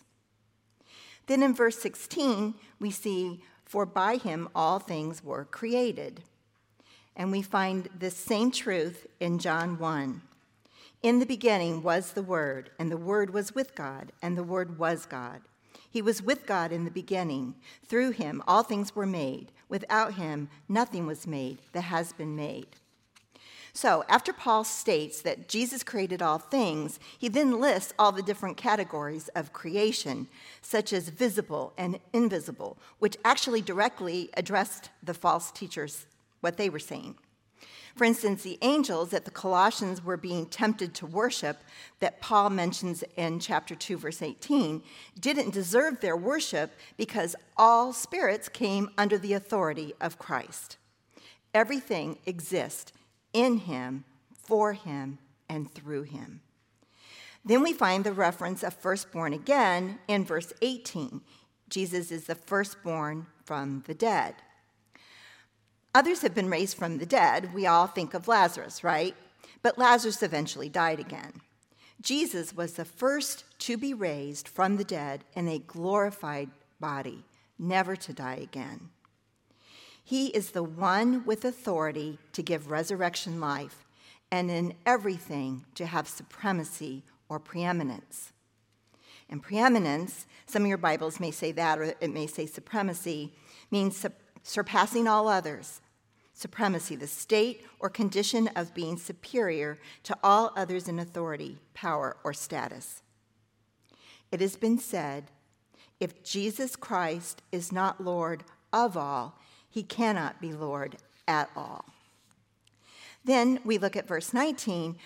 Then 1.28 1.44
in 1.44 1.54
verse 1.54 1.78
16, 1.80 2.54
we 2.80 2.92
see, 2.92 3.44
For 3.66 3.86
by 3.86 4.16
him 4.16 4.48
all 4.56 4.80
things 4.80 5.22
were 5.22 5.44
created. 5.44 6.22
And 7.16 7.32
we 7.32 7.42
find 7.42 7.90
this 7.98 8.16
same 8.16 8.52
truth 8.52 9.08
in 9.20 9.40
John 9.40 9.78
1. 9.78 10.22
In 11.04 11.20
the 11.20 11.26
beginning 11.26 11.82
was 11.82 12.14
the 12.14 12.22
Word, 12.22 12.70
and 12.78 12.92
the 12.92 12.98
Word 12.98 13.34
was 13.34 13.56
with 13.56 13.76
God, 13.76 14.12
and 14.22 14.38
the 14.38 14.44
Word 14.44 14.78
was 14.78 15.06
God. 15.06 15.42
He 15.90 16.02
was 16.02 16.22
with 16.22 16.46
God 16.46 16.72
in 16.72 16.86
the 16.86 16.92
beginning. 16.92 17.56
Through 17.86 18.12
him 18.12 18.42
all 18.48 18.64
things 18.64 18.96
were 18.96 19.06
made. 19.06 19.52
Without 19.68 20.14
him 20.14 20.50
nothing 20.70 21.06
was 21.06 21.28
made 21.28 21.60
that 21.74 21.82
has 21.82 22.14
been 22.14 22.36
made. 22.36 22.78
So, 23.74 24.04
after 24.10 24.34
Paul 24.34 24.66
states 24.66 25.22
that 25.22 25.48
Jesus 25.48 25.82
created 25.82 26.22
all 26.22 26.38
things, 26.38 27.00
he 27.18 27.30
then 27.30 27.60
lists 27.60 27.94
all 27.98 28.12
the 28.12 28.22
different 28.22 28.58
categories 28.58 29.30
of 29.30 29.54
creation, 29.54 30.28
such 30.62 30.92
as 30.92 31.08
visible 31.08 31.72
and 31.78 32.00
invisible, 32.12 32.78
which 33.00 33.18
actually 33.24 33.62
directly 33.62 34.30
addressed 34.36 34.90
the 35.02 35.14
false 35.14 35.52
teachers, 35.52 36.06
what 36.42 36.58
they 36.58 36.70
were 36.70 36.80
saying. 36.80 37.16
For 37.96 38.06
instance, 38.06 38.44
the 38.44 38.58
angels 38.62 39.10
that 39.10 39.26
the 39.26 39.32
Colossians 39.32 40.04
were 40.04 40.18
being 40.18 40.46
tempted 40.46 40.94
to 40.96 41.06
worship, 41.06 41.58
that 42.00 42.22
Paul 42.22 42.50
mentions 42.50 43.04
in 43.18 43.40
chapter 43.40 43.76
2, 43.76 43.98
verse 43.98 44.22
18, 44.22 44.82
didn't 45.20 45.54
deserve 45.54 46.00
their 46.00 46.16
worship 46.16 46.72
because 46.98 47.36
all 47.58 47.92
spirits 47.92 48.48
came 48.48 48.90
under 48.98 49.18
the 49.18 49.34
authority 49.34 49.94
of 50.00 50.18
Christ. 50.18 50.78
Everything 51.54 52.18
exists 52.26 52.94
in 53.34 53.58
him, 53.58 54.06
for 54.34 54.74
him, 54.74 55.20
and 55.50 55.74
through 55.74 56.04
him. 56.04 56.42
Then 57.44 57.62
we 57.62 57.74
find 57.74 58.04
the 58.04 58.14
reference 58.14 58.64
of 58.64 58.74
firstborn 58.74 59.34
again 59.34 60.00
in 60.08 60.24
verse 60.24 60.54
18. 60.62 61.22
Jesus 61.70 62.12
is 62.12 62.26
the 62.26 62.36
firstborn 62.36 63.26
from 63.44 63.84
the 63.88 63.94
dead. 63.94 64.36
Others 65.94 66.22
have 66.22 66.34
been 66.34 66.50
raised 66.50 66.78
from 66.78 66.98
the 66.98 67.06
dead. 67.06 67.54
We 67.54 67.68
all 67.68 67.88
think 67.88 68.14
of 68.14 68.28
Lazarus, 68.28 68.84
right? 68.84 69.16
But 69.62 69.78
Lazarus 69.78 70.24
eventually 70.24 70.70
died 70.70 71.00
again. 71.00 71.42
Jesus 72.02 72.56
was 72.56 72.74
the 72.74 72.86
first 72.86 73.44
to 73.60 73.78
be 73.78 73.94
raised 73.94 74.48
from 74.48 74.78
the 74.78 74.84
dead 74.84 75.24
in 75.36 75.48
a 75.48 75.60
glorified 75.60 76.50
body, 76.80 77.26
never 77.60 77.96
to 77.96 78.14
die 78.14 78.40
again. 78.42 78.90
He 80.04 80.28
is 80.28 80.52
the 80.52 80.64
one 80.64 81.24
with 81.26 81.46
authority 81.46 82.18
to 82.34 82.42
give 82.42 82.72
resurrection 82.72 83.40
life, 83.40 83.86
and 84.32 84.50
in 84.50 84.74
everything 84.86 85.66
to 85.76 85.86
have 85.86 86.08
supremacy 86.08 87.04
or 87.30 87.40
preeminence. 87.40 88.32
And 89.30 89.44
preeminence, 89.44 90.26
some 90.46 90.64
of 90.64 90.68
your 90.68 90.78
Bibles 90.78 91.20
may 91.20 91.32
say 91.32 91.52
that, 91.52 91.80
or 91.80 91.84
it 91.84 92.14
may 92.14 92.28
say 92.28 92.46
supremacy, 92.46 93.32
means 93.70 93.96
su- 93.96 94.10
surpassing 94.42 95.08
all 95.08 95.28
others. 95.28 95.81
Supremacy, 96.42 96.96
the 96.96 97.06
state 97.06 97.64
or 97.80 97.90
condition 97.90 98.50
of 98.56 98.74
being 98.74 98.98
superior 98.98 99.80
to 100.04 100.18
all 100.24 100.52
others 100.56 100.88
in 100.88 100.98
authority, 100.98 101.60
power, 101.76 102.18
or 102.24 102.34
status. 102.34 103.04
It 104.32 104.42
has 104.42 104.56
been 104.56 104.80
said 104.80 105.26
if 106.00 106.24
Jesus 106.24 106.76
Christ 106.76 107.44
is 107.52 107.72
not 107.72 108.04
Lord 108.04 108.44
of 108.74 108.98
all, 108.98 109.38
he 109.70 109.84
cannot 109.84 110.42
be 110.42 110.52
Lord 110.52 110.98
at 111.28 111.52
all. 111.56 111.86
Then 113.24 113.60
we 113.64 113.78
look 113.78 113.96
at 113.96 114.08
verse 114.08 114.34
19, 114.34 114.98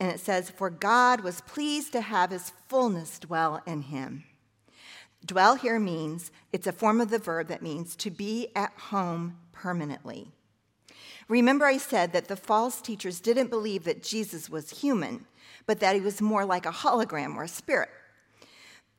and 0.00 0.10
it 0.10 0.20
says, 0.20 0.48
For 0.48 0.70
God 0.70 1.20
was 1.20 1.42
pleased 1.42 1.92
to 1.92 2.00
have 2.00 2.30
his 2.30 2.52
fullness 2.66 3.18
dwell 3.18 3.62
in 3.66 3.82
him. 3.82 4.24
Dwell 5.24 5.56
here 5.56 5.78
means, 5.78 6.32
it's 6.50 6.66
a 6.66 6.72
form 6.72 7.00
of 7.00 7.10
the 7.10 7.18
verb 7.18 7.48
that 7.48 7.60
means 7.60 7.94
to 7.96 8.10
be 8.10 8.48
at 8.56 8.72
home 8.72 9.36
permanently. 9.52 10.32
Remember, 11.32 11.64
I 11.64 11.78
said 11.78 12.12
that 12.12 12.28
the 12.28 12.36
false 12.36 12.82
teachers 12.82 13.18
didn't 13.18 13.48
believe 13.48 13.84
that 13.84 14.02
Jesus 14.02 14.50
was 14.50 14.82
human, 14.82 15.24
but 15.64 15.80
that 15.80 15.94
he 15.94 16.00
was 16.02 16.20
more 16.20 16.44
like 16.44 16.66
a 16.66 16.70
hologram 16.70 17.36
or 17.36 17.44
a 17.44 17.48
spirit. 17.48 17.88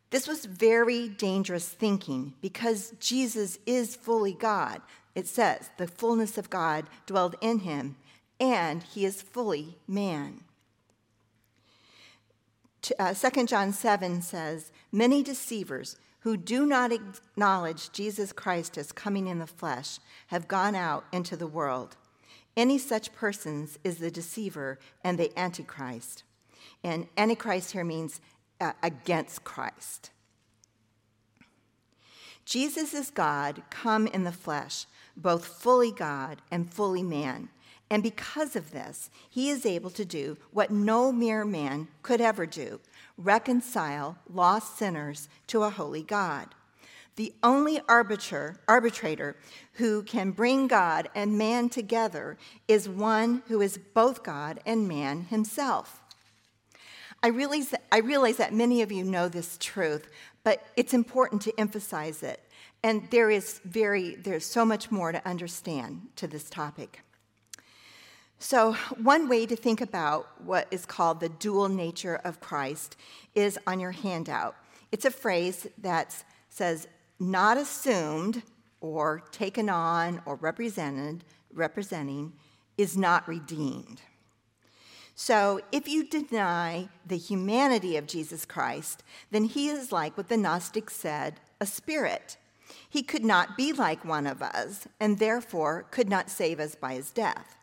This 0.09 0.27
was 0.27 0.45
very 0.45 1.09
dangerous 1.09 1.69
thinking 1.69 2.33
because 2.41 2.95
Jesus 2.99 3.59
is 3.67 3.95
fully 3.95 4.33
God. 4.33 4.81
It 5.13 5.27
says, 5.27 5.69
the 5.77 5.85
fullness 5.85 6.39
of 6.39 6.49
God 6.49 6.87
dwelled 7.05 7.35
in 7.39 7.59
him, 7.59 7.97
and 8.39 8.81
he 8.81 9.05
is 9.05 9.21
fully 9.21 9.77
man. 9.87 10.43
Uh, 12.97 13.13
2 13.13 13.45
John 13.45 13.71
7 13.71 14.23
says, 14.23 14.71
Many 14.91 15.21
deceivers 15.21 15.97
who 16.21 16.35
do 16.35 16.65
not 16.65 16.91
acknowledge 16.91 17.91
Jesus 17.91 18.33
Christ 18.33 18.75
as 18.75 18.91
coming 18.91 19.27
in 19.27 19.37
the 19.37 19.45
flesh 19.45 19.99
have 20.27 20.47
gone 20.47 20.73
out 20.73 21.05
into 21.11 21.37
the 21.37 21.45
world. 21.45 21.95
Any 22.55 22.77
such 22.77 23.13
persons 23.13 23.79
is 23.83 23.97
the 23.97 24.11
deceiver 24.11 24.79
and 25.03 25.17
the 25.17 25.37
antichrist. 25.37 26.23
And 26.83 27.07
antichrist 27.17 27.71
here 27.71 27.83
means 27.83 28.21
uh, 28.61 28.73
against 28.81 29.43
Christ. 29.43 30.11
Jesus 32.45 32.93
is 32.93 33.09
God 33.09 33.63
come 33.69 34.05
in 34.07 34.23
the 34.23 34.31
flesh, 34.31 34.85
both 35.15 35.45
fully 35.45 35.91
God 35.91 36.41
and 36.51 36.71
fully 36.71 37.03
man. 37.03 37.49
And 37.89 38.03
because 38.03 38.55
of 38.55 38.71
this, 38.71 39.09
he 39.29 39.49
is 39.49 39.65
able 39.65 39.89
to 39.91 40.05
do 40.05 40.37
what 40.51 40.71
no 40.71 41.11
mere 41.11 41.45
man 41.45 41.87
could 42.01 42.21
ever 42.21 42.45
do 42.45 42.79
reconcile 43.17 44.17
lost 44.27 44.77
sinners 44.77 45.29
to 45.45 45.61
a 45.61 45.69
holy 45.69 46.01
God. 46.01 46.47
The 47.15 47.33
only 47.43 47.79
arbiter, 47.87 48.59
arbitrator 48.67 49.35
who 49.73 50.03
can 50.03 50.31
bring 50.31 50.67
God 50.67 51.09
and 51.13 51.37
man 51.37 51.69
together 51.69 52.37
is 52.67 52.89
one 52.89 53.43
who 53.47 53.61
is 53.61 53.77
both 53.77 54.23
God 54.23 54.59
and 54.65 54.87
man 54.87 55.25
himself. 55.25 56.01
I 57.21 57.27
realize, 57.27 57.69
that, 57.69 57.83
I 57.91 57.99
realize 57.99 58.37
that 58.37 58.53
many 58.53 58.81
of 58.81 58.91
you 58.91 59.03
know 59.03 59.29
this 59.29 59.57
truth, 59.59 60.09
but 60.43 60.65
it's 60.75 60.93
important 60.93 61.41
to 61.43 61.59
emphasize 61.59 62.23
it. 62.23 62.41
And 62.83 63.09
there 63.11 63.29
is 63.29 63.61
very, 63.63 64.15
there's 64.15 64.45
so 64.45 64.65
much 64.65 64.91
more 64.91 65.11
to 65.11 65.25
understand 65.25 66.07
to 66.17 66.27
this 66.27 66.49
topic. 66.49 67.01
So, 68.39 68.73
one 69.01 69.29
way 69.29 69.45
to 69.45 69.55
think 69.55 69.79
about 69.79 70.27
what 70.43 70.67
is 70.69 70.85
called 70.85 71.21
the 71.21 71.29
dual 71.29 71.69
nature 71.69 72.19
of 72.25 72.41
Christ 72.41 72.97
is 73.35 73.57
on 73.65 73.79
your 73.79 73.91
handout. 73.91 74.57
It's 74.91 75.05
a 75.05 75.11
phrase 75.11 75.65
that 75.77 76.25
says, 76.49 76.89
not 77.19 77.57
assumed 77.57 78.43
or 78.81 79.23
taken 79.31 79.69
on 79.69 80.21
or 80.25 80.35
represented, 80.35 81.23
representing, 81.53 82.33
is 82.77 82.97
not 82.97 83.27
redeemed. 83.27 84.01
So, 85.15 85.61
if 85.71 85.87
you 85.87 86.07
deny 86.07 86.89
the 87.05 87.17
humanity 87.17 87.97
of 87.97 88.07
Jesus 88.07 88.45
Christ, 88.45 89.03
then 89.29 89.43
he 89.43 89.69
is 89.69 89.91
like 89.91 90.17
what 90.17 90.27
the 90.27 90.37
Gnostics 90.37 90.95
said 90.95 91.39
a 91.61 91.65
spirit. 91.67 92.37
He 92.89 93.03
could 93.03 93.23
not 93.23 93.55
be 93.55 93.71
like 93.73 94.03
one 94.03 94.25
of 94.25 94.41
us, 94.41 94.87
and 94.99 95.19
therefore 95.19 95.85
could 95.91 96.09
not 96.09 96.31
save 96.31 96.59
us 96.59 96.75
by 96.75 96.95
his 96.95 97.11
death. 97.11 97.57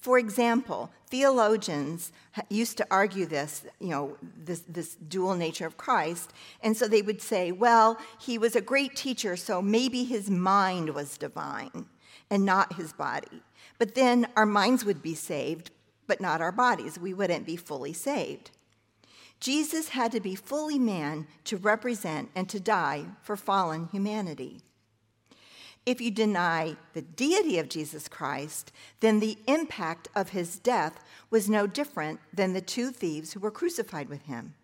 For 0.00 0.18
example, 0.18 0.90
theologians 1.08 2.10
used 2.48 2.78
to 2.78 2.86
argue 2.90 3.26
this, 3.26 3.64
you 3.80 3.88
know, 3.88 4.16
this, 4.44 4.60
this 4.60 4.94
dual 4.94 5.34
nature 5.34 5.66
of 5.66 5.76
Christ, 5.76 6.32
and 6.62 6.74
so 6.74 6.88
they 6.88 7.02
would 7.02 7.20
say, 7.20 7.52
well, 7.52 7.98
he 8.18 8.38
was 8.38 8.56
a 8.56 8.62
great 8.62 8.96
teacher, 8.96 9.36
so 9.36 9.60
maybe 9.60 10.04
his 10.04 10.30
mind 10.30 10.94
was 10.94 11.18
divine 11.18 11.86
and 12.30 12.46
not 12.46 12.74
his 12.74 12.94
body. 12.94 13.42
But 13.78 13.94
then 13.94 14.28
our 14.36 14.46
minds 14.46 14.84
would 14.84 15.02
be 15.02 15.14
saved, 15.14 15.70
but 16.06 16.20
not 16.20 16.40
our 16.40 16.52
bodies. 16.52 16.98
We 16.98 17.12
wouldn't 17.12 17.44
be 17.44 17.56
fully 17.56 17.92
saved. 17.92 18.50
Jesus 19.38 19.90
had 19.90 20.12
to 20.12 20.20
be 20.20 20.34
fully 20.34 20.78
man 20.78 21.26
to 21.44 21.56
represent 21.56 22.30
and 22.34 22.48
to 22.48 22.60
die 22.60 23.06
for 23.22 23.36
fallen 23.36 23.88
humanity. 23.90 24.60
If 25.90 26.00
you 26.00 26.12
deny 26.12 26.76
the 26.92 27.02
deity 27.02 27.58
of 27.58 27.68
Jesus 27.68 28.06
Christ, 28.06 28.70
then 29.00 29.18
the 29.18 29.36
impact 29.48 30.06
of 30.14 30.28
his 30.28 30.56
death 30.60 31.02
was 31.30 31.50
no 31.50 31.66
different 31.66 32.20
than 32.32 32.52
the 32.52 32.60
two 32.60 32.92
thieves 32.92 33.32
who 33.32 33.40
were 33.40 33.50
crucified 33.50 34.08
with 34.08 34.22
him. 34.26 34.54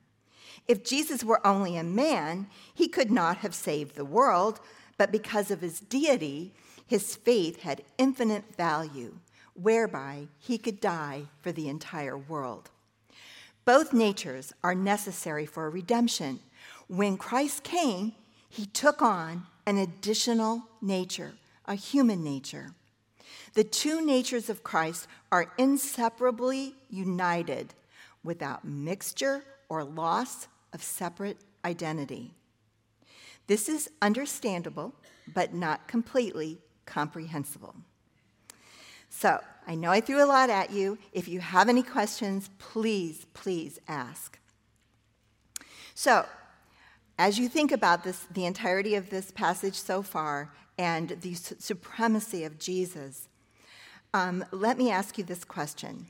If 0.69 0.85
Jesus 0.85 1.25
were 1.25 1.45
only 1.45 1.77
a 1.77 1.83
man, 1.83 2.47
he 2.73 2.87
could 2.87 3.11
not 3.11 3.39
have 3.39 3.57
saved 3.57 3.97
the 3.97 4.05
world, 4.05 4.61
but 4.99 5.11
because 5.11 5.51
of 5.51 5.63
his 5.63 5.81
deity, 5.81 6.55
his 6.87 7.17
faith 7.17 7.63
had 7.63 7.83
infinite 7.99 8.55
value, 8.57 9.19
whereby 9.55 10.29
he 10.39 10.59
could 10.59 10.81
die 10.81 11.25
for 11.41 11.51
the 11.51 11.69
entire 11.69 12.17
world. 12.17 12.71
Both 13.65 13.93
natures 13.93 14.53
are 14.63 14.77
necessary 14.77 15.45
for 15.45 15.69
redemption. 15.71 16.39
When 16.87 17.17
Christ 17.17 17.65
came, 17.65 18.13
he 18.49 18.67
took 18.67 19.03
on 19.03 19.49
an 19.67 19.79
additional 19.79 20.63
nature, 20.81 21.33
a 21.67 21.75
human 21.75 22.23
nature. 22.23 22.71
The 23.55 23.65
two 23.65 24.05
natures 24.05 24.49
of 24.49 24.63
Christ 24.63 25.09
are 25.33 25.53
inseparably 25.59 26.75
united 26.89 27.75
without 28.23 28.65
mixture 28.65 29.43
or 29.69 29.83
loss 29.85 30.47
of 30.73 30.83
separate 30.83 31.39
identity. 31.65 32.35
This 33.47 33.69
is 33.69 33.91
understandable, 34.03 34.95
but 35.33 35.55
not 35.55 35.89
completely 35.89 36.59
comprehensible. 36.85 37.75
So, 39.09 39.41
I 39.67 39.75
know 39.75 39.91
I 39.91 40.01
threw 40.01 40.23
a 40.23 40.27
lot 40.27 40.51
at 40.51 40.71
you. 40.71 40.99
If 41.13 41.27
you 41.27 41.41
have 41.41 41.69
any 41.69 41.83
questions, 41.83 42.51
please, 42.59 43.27
please 43.35 43.81
ask. 43.89 44.39
So, 45.95 46.27
as 47.19 47.39
you 47.39 47.49
think 47.49 47.73
about 47.73 48.05
this, 48.05 48.27
the 48.31 48.45
entirety 48.45 48.95
of 48.95 49.11
this 49.11 49.31
passage 49.31 49.75
so 49.75 50.03
far 50.03 50.53
and 50.79 51.17
the 51.23 51.35
su- 51.35 51.57
supremacy 51.59 52.45
of 52.45 52.59
Jesus, 52.59 53.29
um, 54.13 54.45
let 54.51 54.77
me 54.77 54.91
ask 54.91 55.17
you 55.17 55.25
this 55.25 55.45
question. 55.45 56.07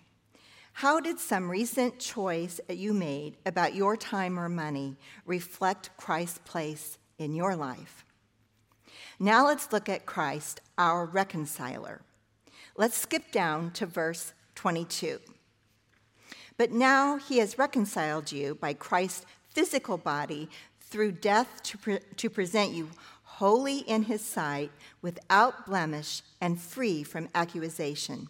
How 0.72 1.00
did 1.00 1.18
some 1.18 1.50
recent 1.50 1.98
choice 1.98 2.60
you 2.68 2.92
made 2.92 3.36
about 3.46 3.74
your 3.74 3.96
time 3.96 4.38
or 4.38 4.48
money 4.48 4.96
reflect 5.24 5.90
Christ's 5.96 6.38
place 6.44 6.98
in 7.18 7.34
your 7.34 7.56
life? 7.56 8.04
Now 9.18 9.46
let's 9.46 9.72
look 9.72 9.88
at 9.88 10.04
Christ, 10.04 10.60
our 10.76 11.06
reconciler. 11.06 12.02
Let's 12.76 12.98
skip 12.98 13.32
down 13.32 13.70
to 13.72 13.86
verse 13.86 14.34
22. 14.56 15.20
But 16.58 16.72
now 16.72 17.16
he 17.16 17.38
has 17.38 17.58
reconciled 17.58 18.30
you 18.30 18.54
by 18.56 18.74
Christ's 18.74 19.24
physical 19.48 19.96
body 19.96 20.50
through 20.88 21.12
death 21.12 21.62
to, 21.64 21.78
pre- 21.78 22.00
to 22.16 22.30
present 22.30 22.72
you 22.72 22.90
holy 23.22 23.78
in 23.80 24.04
his 24.04 24.22
sight, 24.22 24.70
without 25.02 25.66
blemish, 25.66 26.22
and 26.40 26.58
free 26.58 27.02
from 27.02 27.28
accusation. 27.34 28.28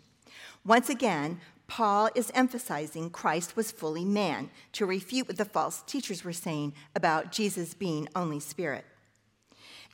Once 0.64 0.88
again, 0.88 1.40
Paul 1.68 2.10
is 2.14 2.32
emphasizing 2.34 3.10
Christ 3.10 3.56
was 3.56 3.70
fully 3.70 4.04
man 4.04 4.50
to 4.72 4.86
refute 4.86 5.28
what 5.28 5.36
the 5.36 5.44
false 5.44 5.82
teachers 5.86 6.24
were 6.24 6.32
saying 6.32 6.74
about 6.94 7.30
Jesus 7.30 7.74
being 7.74 8.08
only 8.16 8.40
spirit. 8.40 8.84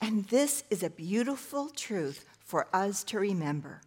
And 0.00 0.24
this 0.26 0.64
is 0.70 0.82
a 0.82 0.90
beautiful 0.90 1.68
truth 1.68 2.24
for 2.40 2.66
us 2.72 3.04
to 3.04 3.18
remember. 3.18 3.82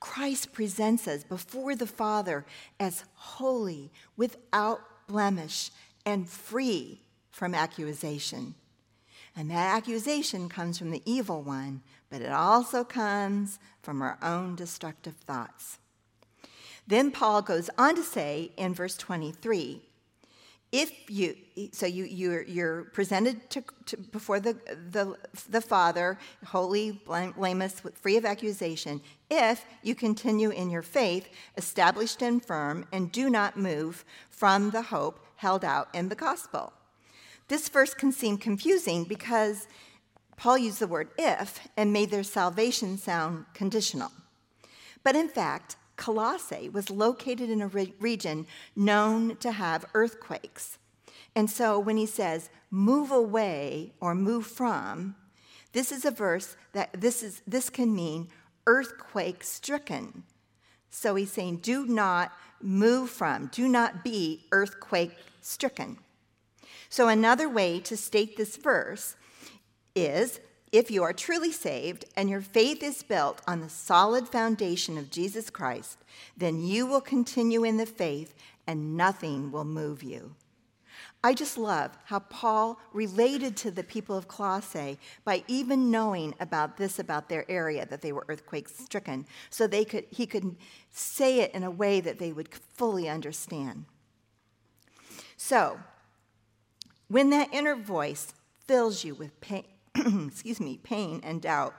Christ 0.00 0.52
presents 0.52 1.08
us 1.08 1.24
before 1.24 1.74
the 1.74 1.86
Father 1.86 2.44
as 2.78 3.04
holy, 3.14 3.90
without 4.16 4.80
blemish, 5.08 5.70
and 6.04 6.28
free 6.28 7.00
from 7.38 7.54
accusation. 7.54 8.56
And 9.36 9.48
that 9.52 9.76
accusation 9.76 10.48
comes 10.48 10.76
from 10.76 10.90
the 10.90 11.02
evil 11.06 11.40
one, 11.40 11.82
but 12.10 12.20
it 12.20 12.32
also 12.32 12.82
comes 12.82 13.60
from 13.80 14.02
our 14.02 14.18
own 14.20 14.56
destructive 14.56 15.14
thoughts. 15.14 15.78
Then 16.88 17.12
Paul 17.12 17.42
goes 17.42 17.70
on 17.78 17.94
to 17.94 18.02
say 18.02 18.50
in 18.56 18.74
verse 18.74 18.96
23 18.96 19.82
if 20.70 20.92
you 21.08 21.34
so 21.72 21.86
you 21.86 22.04
you're, 22.04 22.42
you're 22.42 22.84
presented 22.92 23.48
to, 23.48 23.64
to, 23.86 23.96
before 23.96 24.38
the, 24.38 24.54
the 24.90 25.16
the 25.48 25.62
father 25.62 26.18
holy 26.44 26.90
blameless 26.90 27.80
free 27.94 28.18
of 28.18 28.26
accusation 28.26 29.00
if 29.30 29.64
you 29.82 29.94
continue 29.94 30.50
in 30.50 30.68
your 30.68 30.82
faith 30.82 31.30
established 31.56 32.20
and 32.20 32.44
firm 32.44 32.84
and 32.92 33.10
do 33.12 33.30
not 33.30 33.56
move 33.56 34.04
from 34.28 34.68
the 34.68 34.82
hope 34.82 35.24
held 35.36 35.64
out 35.64 35.88
in 35.94 36.10
the 36.10 36.14
gospel 36.14 36.70
this 37.48 37.68
verse 37.68 37.94
can 37.94 38.12
seem 38.12 38.38
confusing 38.38 39.04
because 39.04 39.66
paul 40.36 40.58
used 40.58 40.78
the 40.78 40.86
word 40.86 41.08
if 41.18 41.68
and 41.76 41.92
made 41.92 42.10
their 42.10 42.22
salvation 42.22 42.96
sound 42.96 43.44
conditional 43.54 44.12
but 45.02 45.16
in 45.16 45.28
fact 45.28 45.76
Colossae 45.98 46.70
was 46.70 46.88
located 46.88 47.50
in 47.50 47.60
a 47.60 47.66
re- 47.66 47.92
region 48.00 48.46
known 48.74 49.36
to 49.38 49.52
have 49.52 49.84
earthquakes. 49.92 50.78
And 51.36 51.50
so 51.50 51.78
when 51.78 51.98
he 51.98 52.06
says, 52.06 52.48
move 52.70 53.10
away 53.10 53.92
or 54.00 54.14
move 54.14 54.46
from, 54.46 55.16
this 55.72 55.92
is 55.92 56.06
a 56.06 56.10
verse 56.10 56.56
that 56.72 56.88
this, 56.98 57.22
is, 57.22 57.42
this 57.46 57.68
can 57.68 57.94
mean 57.94 58.28
earthquake 58.66 59.44
stricken. 59.44 60.22
So 60.88 61.16
he's 61.16 61.32
saying, 61.32 61.58
do 61.58 61.84
not 61.84 62.32
move 62.62 63.10
from, 63.10 63.48
do 63.52 63.68
not 63.68 64.02
be 64.02 64.46
earthquake 64.52 65.16
stricken. 65.42 65.98
So 66.88 67.08
another 67.08 67.48
way 67.48 67.80
to 67.80 67.96
state 67.96 68.36
this 68.36 68.56
verse 68.56 69.16
is 69.94 70.40
if 70.72 70.90
you 70.90 71.02
are 71.02 71.12
truly 71.12 71.52
saved 71.52 72.04
and 72.16 72.28
your 72.28 72.40
faith 72.40 72.82
is 72.82 73.02
built 73.02 73.40
on 73.46 73.60
the 73.60 73.68
solid 73.68 74.28
foundation 74.28 74.98
of 74.98 75.10
Jesus 75.10 75.50
Christ, 75.50 75.98
then 76.36 76.60
you 76.60 76.86
will 76.86 77.00
continue 77.00 77.64
in 77.64 77.76
the 77.76 77.86
faith 77.86 78.34
and 78.66 78.96
nothing 78.96 79.50
will 79.50 79.64
move 79.64 80.02
you. 80.02 80.34
I 81.22 81.34
just 81.34 81.58
love 81.58 81.96
how 82.04 82.20
Paul 82.20 82.78
related 82.92 83.56
to 83.58 83.70
the 83.70 83.82
people 83.82 84.16
of 84.16 84.28
Colossae 84.28 84.98
by 85.24 85.42
even 85.48 85.90
knowing 85.90 86.34
about 86.38 86.76
this 86.76 86.98
about 86.98 87.28
their 87.28 87.50
area 87.50 87.86
that 87.86 88.02
they 88.02 88.12
were 88.12 88.24
earthquake 88.28 88.68
stricken 88.68 89.26
so 89.50 89.66
they 89.66 89.84
could 89.84 90.04
he 90.10 90.26
could 90.26 90.56
say 90.90 91.40
it 91.40 91.52
in 91.54 91.64
a 91.64 91.70
way 91.70 92.00
that 92.00 92.18
they 92.18 92.32
would 92.32 92.54
fully 92.54 93.08
understand. 93.08 93.86
So, 95.36 95.80
when 97.08 97.30
that 97.30 97.52
inner 97.52 97.74
voice 97.74 98.32
fills 98.66 99.04
you 99.04 99.14
with 99.14 99.40
pain, 99.40 99.64
excuse 99.94 100.60
me, 100.60 100.78
pain 100.82 101.20
and 101.24 101.42
doubt. 101.42 101.74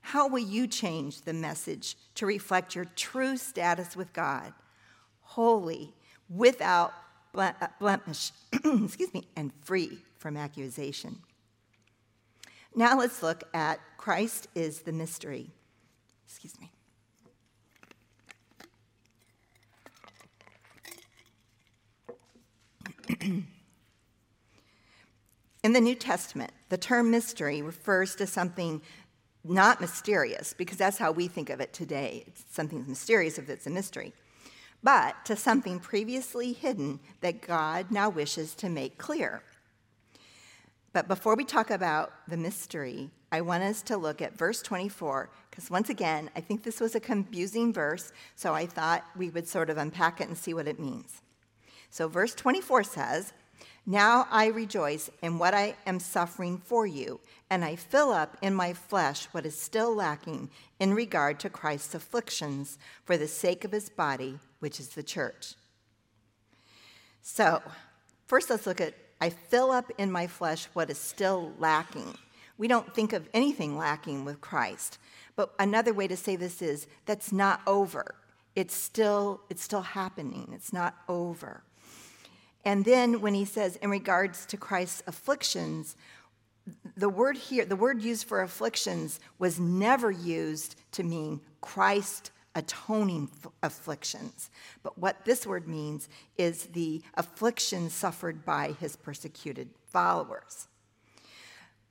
How 0.00 0.28
will 0.28 0.38
you 0.38 0.66
change 0.66 1.22
the 1.22 1.32
message 1.32 1.96
to 2.14 2.26
reflect 2.26 2.74
your 2.74 2.84
true 2.84 3.36
status 3.36 3.96
with 3.96 4.12
God? 4.12 4.52
Holy, 5.20 5.94
without 6.28 6.92
uh, 7.34 7.52
blemish, 7.80 8.30
excuse 8.52 9.12
me, 9.12 9.26
and 9.36 9.52
free 9.64 9.98
from 10.18 10.36
accusation. 10.36 11.18
Now 12.74 12.98
let's 12.98 13.22
look 13.22 13.44
at 13.54 13.80
Christ 13.96 14.48
is 14.54 14.82
the 14.82 14.92
mystery. 14.92 15.50
Excuse 16.26 16.58
me. 16.60 16.70
In 25.62 25.72
the 25.72 25.80
New 25.80 25.94
Testament, 25.94 26.52
the 26.68 26.78
term 26.78 27.10
mystery 27.10 27.62
refers 27.62 28.14
to 28.16 28.26
something 28.26 28.82
not 29.42 29.80
mysterious, 29.80 30.52
because 30.52 30.76
that's 30.76 30.98
how 30.98 31.12
we 31.12 31.28
think 31.28 31.50
of 31.50 31.60
it 31.60 31.72
today. 31.72 32.24
It's 32.26 32.44
something 32.50 32.84
mysterious 32.86 33.38
if 33.38 33.48
it's 33.48 33.66
a 33.66 33.70
mystery, 33.70 34.12
but 34.82 35.24
to 35.24 35.36
something 35.36 35.78
previously 35.78 36.52
hidden 36.52 37.00
that 37.20 37.42
God 37.42 37.90
now 37.90 38.08
wishes 38.08 38.54
to 38.56 38.68
make 38.68 38.98
clear. 38.98 39.42
But 40.92 41.08
before 41.08 41.36
we 41.36 41.44
talk 41.44 41.70
about 41.70 42.12
the 42.26 42.36
mystery, 42.36 43.10
I 43.30 43.40
want 43.40 43.62
us 43.62 43.82
to 43.82 43.96
look 43.96 44.22
at 44.22 44.38
verse 44.38 44.62
24, 44.62 45.30
because 45.50 45.70
once 45.70 45.90
again, 45.90 46.30
I 46.34 46.40
think 46.40 46.62
this 46.62 46.80
was 46.80 46.94
a 46.94 47.00
confusing 47.00 47.72
verse, 47.72 48.12
so 48.34 48.54
I 48.54 48.66
thought 48.66 49.04
we 49.16 49.30
would 49.30 49.46
sort 49.46 49.68
of 49.68 49.78
unpack 49.78 50.20
it 50.20 50.28
and 50.28 50.38
see 50.38 50.54
what 50.54 50.68
it 50.68 50.80
means. 50.80 51.22
So, 51.96 52.08
verse 52.08 52.34
24 52.34 52.84
says, 52.84 53.32
now 53.86 54.28
I 54.30 54.48
rejoice 54.48 55.08
in 55.22 55.38
what 55.38 55.54
I 55.54 55.76
am 55.86 55.98
suffering 55.98 56.58
for 56.58 56.86
you, 56.86 57.20
and 57.48 57.64
I 57.64 57.76
fill 57.76 58.10
up 58.10 58.36
in 58.42 58.52
my 58.52 58.74
flesh 58.74 59.24
what 59.32 59.46
is 59.46 59.58
still 59.58 59.94
lacking 59.94 60.50
in 60.78 60.92
regard 60.92 61.40
to 61.40 61.48
Christ's 61.48 61.94
afflictions 61.94 62.76
for 63.06 63.16
the 63.16 63.26
sake 63.26 63.64
of 63.64 63.72
his 63.72 63.88
body, 63.88 64.38
which 64.58 64.78
is 64.78 64.90
the 64.90 65.02
church. 65.02 65.54
So, 67.22 67.62
first 68.26 68.50
let's 68.50 68.66
look 68.66 68.82
at 68.82 68.92
I 69.18 69.30
fill 69.30 69.70
up 69.70 69.90
in 69.96 70.12
my 70.12 70.26
flesh 70.26 70.66
what 70.74 70.90
is 70.90 70.98
still 70.98 71.54
lacking. 71.58 72.14
We 72.58 72.68
don't 72.68 72.94
think 72.94 73.14
of 73.14 73.26
anything 73.32 73.78
lacking 73.78 74.26
with 74.26 74.42
Christ. 74.42 74.98
But 75.34 75.54
another 75.58 75.94
way 75.94 76.08
to 76.08 76.16
say 76.18 76.36
this 76.36 76.60
is 76.60 76.88
that's 77.06 77.32
not 77.32 77.62
over. 77.66 78.16
It's 78.54 78.74
still 78.74 79.40
it's 79.48 79.62
still 79.62 79.80
happening. 79.80 80.50
It's 80.52 80.74
not 80.74 80.94
over. 81.08 81.62
And 82.66 82.84
then 82.84 83.20
when 83.20 83.32
he 83.32 83.44
says, 83.44 83.76
in 83.76 83.90
regards 83.90 84.44
to 84.46 84.56
Christ's 84.56 85.04
afflictions, 85.06 85.94
the 86.96 87.08
word 87.08 87.36
here, 87.36 87.64
the 87.64 87.76
word 87.76 88.02
used 88.02 88.26
for 88.26 88.42
afflictions 88.42 89.20
was 89.38 89.60
never 89.60 90.10
used 90.10 90.74
to 90.92 91.04
mean 91.04 91.40
Christ 91.60 92.32
atoning 92.56 93.30
afflictions. 93.62 94.50
But 94.82 94.98
what 94.98 95.24
this 95.24 95.46
word 95.46 95.68
means 95.68 96.08
is 96.36 96.64
the 96.64 97.02
affliction 97.14 97.88
suffered 97.88 98.44
by 98.44 98.72
his 98.80 98.96
persecuted 98.96 99.68
followers. 99.86 100.66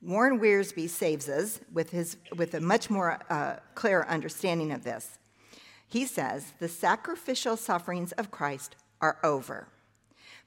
Warren 0.02 0.38
Wiersbe 0.38 0.90
saves 0.90 1.26
us 1.26 1.58
with, 1.72 1.88
his, 1.88 2.18
with 2.36 2.52
a 2.52 2.60
much 2.60 2.90
more 2.90 3.18
uh, 3.30 3.56
clear 3.74 4.04
understanding 4.10 4.72
of 4.72 4.84
this. 4.84 5.18
He 5.88 6.04
says, 6.04 6.52
The 6.58 6.68
sacrificial 6.68 7.56
sufferings 7.56 8.12
of 8.12 8.30
Christ 8.30 8.76
are 9.00 9.16
over, 9.24 9.68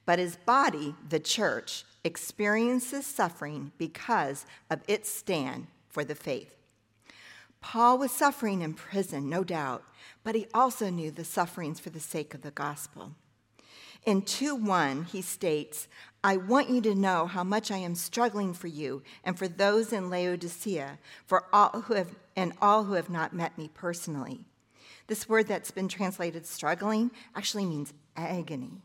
but 0.06 0.18
his 0.18 0.36
body, 0.36 0.94
the 1.08 1.20
church, 1.20 1.84
experiences 2.04 3.06
suffering 3.06 3.72
because 3.78 4.46
of 4.70 4.80
its 4.88 5.10
stand 5.10 5.66
for 5.88 6.04
the 6.04 6.14
faith. 6.14 6.56
Paul 7.60 7.98
was 7.98 8.10
suffering 8.10 8.62
in 8.62 8.74
prison, 8.74 9.28
no 9.28 9.44
doubt, 9.44 9.84
but 10.24 10.34
he 10.34 10.46
also 10.54 10.88
knew 10.88 11.10
the 11.10 11.24
sufferings 11.24 11.78
for 11.78 11.90
the 11.90 12.00
sake 12.00 12.32
of 12.32 12.42
the 12.42 12.50
gospel. 12.50 13.12
In 14.06 14.22
2 14.22 14.54
1, 14.54 15.04
he 15.04 15.20
states, 15.20 15.86
I 16.24 16.38
want 16.38 16.70
you 16.70 16.80
to 16.82 16.94
know 16.94 17.26
how 17.26 17.44
much 17.44 17.70
I 17.70 17.76
am 17.76 17.94
struggling 17.94 18.54
for 18.54 18.66
you 18.66 19.02
and 19.24 19.38
for 19.38 19.46
those 19.46 19.92
in 19.92 20.08
Laodicea, 20.08 20.98
for 21.26 21.44
all 21.52 21.82
who 21.82 21.94
have, 21.94 22.14
and 22.34 22.54
all 22.62 22.84
who 22.84 22.94
have 22.94 23.10
not 23.10 23.34
met 23.34 23.58
me 23.58 23.68
personally. 23.72 24.46
This 25.06 25.28
word 25.28 25.48
that's 25.48 25.70
been 25.70 25.88
translated 25.88 26.46
struggling 26.46 27.10
actually 27.34 27.66
means 27.66 27.92
agony. 28.16 28.80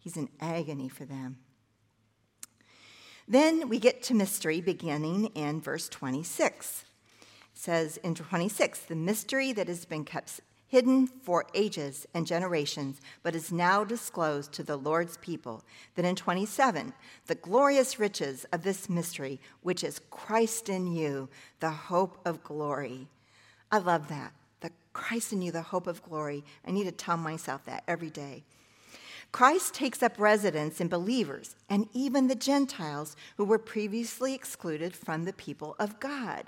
He's 0.00 0.16
in 0.16 0.28
agony 0.40 0.88
for 0.88 1.04
them. 1.04 1.38
Then 3.28 3.68
we 3.68 3.78
get 3.78 4.02
to 4.04 4.14
mystery 4.14 4.60
beginning 4.60 5.26
in 5.36 5.60
verse 5.60 5.88
26. 5.88 6.84
It 7.20 7.26
says 7.54 7.96
in 7.98 8.16
26, 8.16 8.80
the 8.80 8.96
mystery 8.96 9.52
that 9.52 9.68
has 9.68 9.84
been 9.84 10.04
kept 10.04 10.40
hidden 10.66 11.06
for 11.06 11.46
ages 11.52 12.06
and 12.14 12.26
generations, 12.26 13.00
but 13.22 13.34
is 13.34 13.52
now 13.52 13.84
disclosed 13.84 14.52
to 14.52 14.62
the 14.62 14.76
Lord's 14.76 15.16
people. 15.18 15.64
Then 15.96 16.04
in 16.04 16.16
27, 16.16 16.92
the 17.26 17.34
glorious 17.34 17.98
riches 17.98 18.46
of 18.52 18.62
this 18.62 18.88
mystery, 18.88 19.40
which 19.62 19.84
is 19.84 20.00
Christ 20.10 20.68
in 20.68 20.86
you, 20.86 21.28
the 21.58 21.70
hope 21.70 22.18
of 22.24 22.42
glory. 22.42 23.08
I 23.70 23.78
love 23.78 24.08
that. 24.08 24.32
The 24.60 24.70
Christ 24.92 25.32
in 25.32 25.42
you, 25.42 25.52
the 25.52 25.62
hope 25.62 25.86
of 25.86 26.02
glory. 26.02 26.44
I 26.66 26.70
need 26.70 26.84
to 26.84 26.92
tell 26.92 27.16
myself 27.16 27.64
that 27.64 27.82
every 27.86 28.10
day. 28.10 28.44
Christ 29.32 29.74
takes 29.74 30.02
up 30.02 30.18
residence 30.18 30.80
in 30.80 30.88
believers 30.88 31.54
and 31.68 31.88
even 31.92 32.26
the 32.26 32.34
Gentiles 32.34 33.16
who 33.36 33.44
were 33.44 33.58
previously 33.58 34.34
excluded 34.34 34.94
from 34.96 35.24
the 35.24 35.32
people 35.32 35.76
of 35.78 36.00
God. 36.00 36.46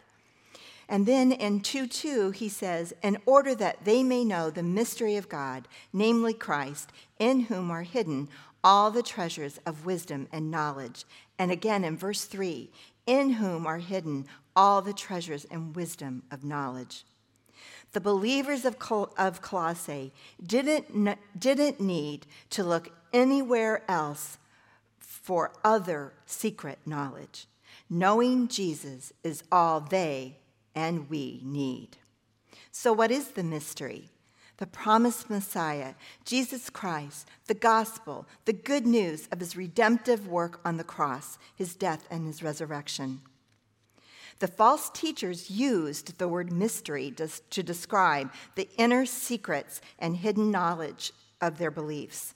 And 0.88 1.06
then 1.06 1.32
in 1.32 1.60
2 1.60 1.86
2, 1.86 2.32
he 2.32 2.48
says, 2.48 2.92
In 3.02 3.18
order 3.24 3.54
that 3.54 3.84
they 3.84 4.02
may 4.02 4.24
know 4.24 4.50
the 4.50 4.62
mystery 4.62 5.16
of 5.16 5.28
God, 5.28 5.68
namely 5.92 6.34
Christ, 6.34 6.90
in 7.18 7.40
whom 7.42 7.70
are 7.70 7.84
hidden 7.84 8.28
all 8.64 8.90
the 8.90 9.02
treasures 9.02 9.58
of 9.64 9.86
wisdom 9.86 10.28
and 10.32 10.50
knowledge. 10.50 11.04
And 11.38 11.50
again 11.50 11.84
in 11.84 11.96
verse 11.96 12.24
3, 12.24 12.70
in 13.06 13.30
whom 13.30 13.66
are 13.66 13.78
hidden 13.78 14.26
all 14.54 14.82
the 14.82 14.92
treasures 14.92 15.46
and 15.46 15.74
wisdom 15.74 16.22
of 16.30 16.44
knowledge. 16.44 17.04
The 17.92 18.00
believers 18.00 18.64
of, 18.64 18.78
Col- 18.78 19.12
of 19.18 19.42
Colossae 19.42 20.12
didn't, 20.44 21.18
didn't 21.38 21.80
need 21.80 22.26
to 22.50 22.64
look 22.64 22.90
anywhere 23.12 23.82
else 23.88 24.38
for 24.98 25.52
other 25.62 26.14
secret 26.24 26.78
knowledge. 26.86 27.46
Knowing 27.90 28.48
Jesus 28.48 29.12
is 29.22 29.44
all 29.52 29.80
they 29.80 30.38
and 30.74 31.08
we 31.10 31.40
need. 31.44 31.98
So, 32.70 32.92
what 32.92 33.10
is 33.10 33.28
the 33.28 33.44
mystery? 33.44 34.08
The 34.56 34.66
promised 34.66 35.28
Messiah, 35.28 35.94
Jesus 36.24 36.70
Christ, 36.70 37.28
the 37.46 37.54
gospel, 37.54 38.26
the 38.44 38.52
good 38.52 38.86
news 38.86 39.28
of 39.32 39.40
his 39.40 39.56
redemptive 39.56 40.26
work 40.26 40.60
on 40.64 40.76
the 40.76 40.84
cross, 40.84 41.38
his 41.54 41.74
death, 41.74 42.06
and 42.10 42.26
his 42.26 42.42
resurrection. 42.42 43.20
The 44.38 44.48
false 44.48 44.90
teachers 44.90 45.50
used 45.50 46.18
the 46.18 46.28
word 46.28 46.52
mystery 46.52 47.12
to 47.50 47.62
describe 47.62 48.32
the 48.54 48.68
inner 48.76 49.06
secrets 49.06 49.80
and 49.98 50.16
hidden 50.16 50.50
knowledge 50.50 51.12
of 51.40 51.58
their 51.58 51.70
beliefs. 51.70 52.34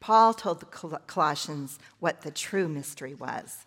Paul 0.00 0.34
told 0.34 0.60
the 0.60 0.98
Colossians 1.06 1.78
what 1.98 2.22
the 2.22 2.30
true 2.30 2.68
mystery 2.68 3.14
was. 3.14 3.66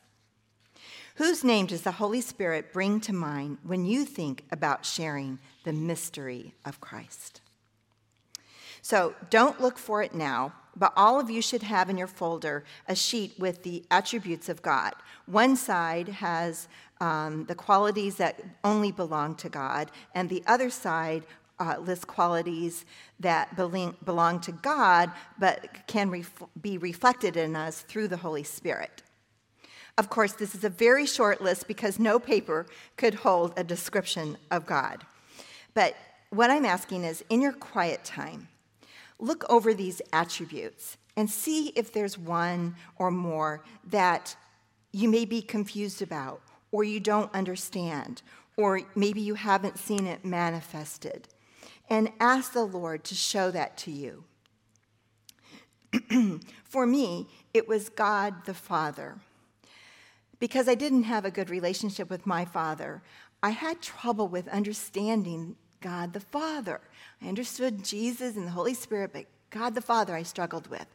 Whose 1.16 1.44
name 1.44 1.66
does 1.66 1.82
the 1.82 1.94
Holy 1.94 2.22
Spirit 2.22 2.72
bring 2.72 3.00
to 3.02 3.14
mind 3.14 3.58
when 3.64 3.86
you 3.86 4.06
think 4.06 4.44
about 4.52 4.86
sharing 4.86 5.40
the 5.64 5.74
mystery 5.74 6.54
of 6.64 6.80
Christ? 6.80 7.42
So 8.84 9.16
don't 9.32 9.60
look 9.60 9.80
for 9.80 10.04
it 10.04 10.14
now, 10.14 10.54
but 10.76 10.94
all 10.96 11.20
of 11.20 11.32
you 11.32 11.42
should 11.42 11.64
have 11.64 11.90
in 11.90 11.98
your 11.98 12.06
folder 12.06 12.64
a 12.88 12.96
sheet 12.96 13.34
with 13.40 13.64
the 13.64 13.84
attributes 13.90 14.48
of 14.48 14.62
God. 14.62 14.94
One 15.26 15.56
side 15.56 16.08
has 16.08 16.68
um, 17.00 17.46
the 17.46 17.56
qualities 17.56 18.16
that 18.16 18.40
only 18.64 18.92
belong 18.92 19.36
to 19.36 19.50
God, 19.50 19.92
and 20.16 20.30
the 20.30 20.44
other 20.48 20.70
side 20.70 21.24
uh, 21.60 21.76
lists 21.80 22.06
qualities 22.06 22.86
that 23.20 23.56
belong, 23.56 23.96
belong 24.06 24.40
to 24.42 24.52
God 24.52 25.12
but 25.40 25.88
can 25.88 26.10
ref- 26.10 26.44
be 26.62 26.78
reflected 26.78 27.36
in 27.36 27.56
us 27.56 27.82
through 27.82 28.08
the 28.08 28.18
Holy 28.18 28.44
Spirit. 28.44 29.02
Of 29.98 30.10
course, 30.10 30.34
this 30.34 30.54
is 30.54 30.64
a 30.64 30.70
very 30.70 31.08
short 31.08 31.42
list 31.42 31.68
because 31.68 31.98
no 31.98 32.20
paper 32.20 32.68
could 32.98 33.16
hold 33.16 33.54
a 33.58 33.64
description 33.64 34.38
of 34.52 34.68
God. 34.68 35.04
But 35.74 35.96
what 36.30 36.52
I'm 36.52 36.66
asking 36.66 37.04
is 37.04 37.24
in 37.30 37.42
your 37.42 37.54
quiet 37.54 38.04
time, 38.04 38.48
look 39.18 39.44
over 39.50 39.74
these 39.74 40.02
attributes 40.14 40.98
and 41.16 41.28
see 41.30 41.70
if 41.70 41.92
there's 41.92 42.18
one 42.18 42.76
or 42.98 43.10
more 43.10 43.64
that 43.90 44.36
you 44.92 45.10
may 45.10 45.26
be 45.26 45.42
confused 45.42 46.04
about 46.04 46.42
or 46.78 46.84
you 46.84 47.00
don't 47.00 47.34
understand, 47.34 48.22
or 48.56 48.82
maybe 48.94 49.20
you 49.20 49.34
haven't 49.34 49.80
seen 49.80 50.06
it 50.06 50.24
manifested. 50.24 51.28
And 51.90 52.12
ask 52.20 52.54
the 52.54 52.66
Lord 52.66 53.04
to 53.06 53.16
show 53.16 53.50
that 53.50 53.78
to 53.78 53.92
you. 53.92 54.26
For 56.66 56.86
me, 56.86 57.30
it 57.52 57.68
was 57.68 57.90
God 57.90 58.46
the 58.46 58.54
Father. 58.54 59.18
Because 60.38 60.70
I 60.70 60.76
didn't 60.76 61.06
have 61.06 61.26
a 61.26 61.32
good 61.32 61.50
relationship 61.50 62.12
with 62.12 62.28
my 62.28 62.46
father, 62.46 63.02
I 63.42 63.50
had 63.50 63.82
trouble 63.82 64.28
with 64.28 64.48
understanding 64.50 65.56
God 65.82 66.14
the 66.14 66.20
Father. 66.20 66.80
I 67.24 67.28
understood 67.28 67.84
Jesus 67.84 68.36
and 68.36 68.46
the 68.46 68.52
Holy 68.52 68.76
Spirit, 68.76 69.14
but 69.14 69.26
God 69.50 69.74
the 69.74 69.82
Father 69.82 70.14
I 70.14 70.22
struggled 70.22 70.68
with. 70.68 70.86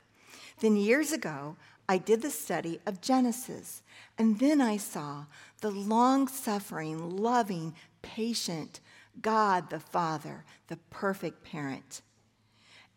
Then 0.61 0.77
years 0.77 1.11
ago, 1.11 1.57
I 1.89 1.99
did 1.99 2.23
the 2.23 2.31
study 2.31 2.81
of 2.87 3.01
Genesis, 3.01 3.83
and 4.17 4.39
then 4.39 4.61
I 4.61 4.77
saw 4.77 5.27
the 5.63 5.71
long 5.71 6.29
suffering, 6.29 7.17
loving, 7.17 7.75
patient 8.03 8.81
God 9.21 9.71
the 9.71 9.81
Father, 9.81 10.45
the 10.69 10.77
perfect 10.91 11.45
parent. 11.45 12.03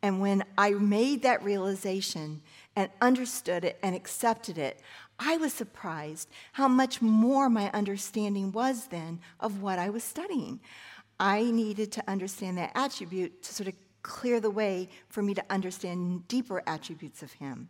And 0.02 0.22
when 0.22 0.44
I 0.58 0.72
made 0.72 1.24
that 1.24 1.44
realization 1.44 2.42
and 2.76 2.90
understood 3.02 3.66
it 3.66 3.80
and 3.82 3.96
accepted 3.96 4.58
it, 4.58 4.80
I 5.18 5.38
was 5.38 5.54
surprised 5.54 6.30
how 6.54 6.68
much 6.68 7.02
more 7.02 7.50
my 7.50 7.72
understanding 7.72 8.52
was 8.52 8.88
then 8.88 9.20
of 9.40 9.62
what 9.62 9.80
I 9.80 9.90
was 9.90 10.04
studying. 10.04 10.60
I 11.20 11.44
needed 11.44 11.92
to 11.94 12.10
understand 12.10 12.58
that 12.58 12.72
attribute 12.76 13.42
to 13.44 13.54
sort 13.54 13.70
of 13.70 13.76
clear 14.04 14.40
the 14.40 14.52
way 14.52 14.88
for 15.10 15.24
me 15.24 15.34
to 15.34 15.44
understand 15.50 16.28
deeper 16.28 16.62
attributes 16.68 17.24
of 17.24 17.32
Him. 17.34 17.68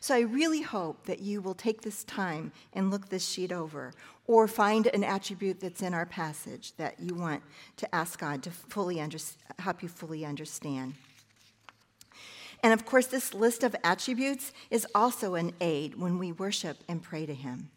So 0.00 0.16
I 0.16 0.20
really 0.20 0.62
hope 0.62 1.06
that 1.06 1.20
you 1.20 1.40
will 1.40 1.54
take 1.54 1.82
this 1.82 2.02
time 2.02 2.50
and 2.72 2.90
look 2.90 3.08
this 3.08 3.24
sheet 3.24 3.52
over 3.52 3.92
or 4.26 4.48
find 4.48 4.86
an 4.88 5.04
attribute 5.04 5.60
that's 5.60 5.82
in 5.82 5.94
our 5.94 6.06
passage 6.06 6.72
that 6.76 6.98
you 6.98 7.14
want 7.14 7.42
to 7.76 7.94
ask 7.94 8.18
God 8.18 8.42
to 8.42 8.50
fully 8.50 9.00
under, 9.00 9.18
help 9.58 9.82
you 9.82 9.88
fully 9.88 10.24
understand. 10.24 10.94
And 12.62 12.72
of 12.72 12.84
course, 12.84 13.06
this 13.06 13.34
list 13.34 13.62
of 13.62 13.76
attributes 13.84 14.52
is 14.70 14.86
also 14.94 15.34
an 15.34 15.52
aid 15.60 15.94
when 15.96 16.18
we 16.18 16.32
worship 16.32 16.78
and 16.88 17.02
pray 17.02 17.26
to 17.26 17.34
Him. 17.34 17.70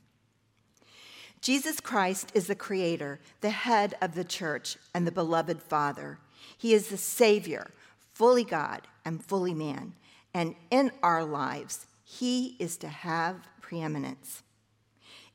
Jesus 1.42 1.80
Christ 1.80 2.32
is 2.34 2.48
the 2.48 2.56
creator, 2.56 3.20
the 3.42 3.50
head 3.50 3.96
of 4.02 4.16
the 4.16 4.24
church, 4.24 4.78
and 4.94 5.06
the 5.06 5.12
beloved 5.12 5.62
Father. 5.62 6.20
He 6.58 6.74
is 6.74 6.88
the 6.88 6.98
Savior, 6.98 7.72
fully 8.14 8.44
God 8.44 8.82
and 9.06 9.24
fully 9.24 9.54
man. 9.54 9.94
And 10.34 10.56
in 10.70 10.92
our 11.02 11.24
lives, 11.24 11.86
he 12.04 12.56
is 12.60 12.76
to 12.78 12.88
have 12.88 13.48
preeminence. 13.62 14.44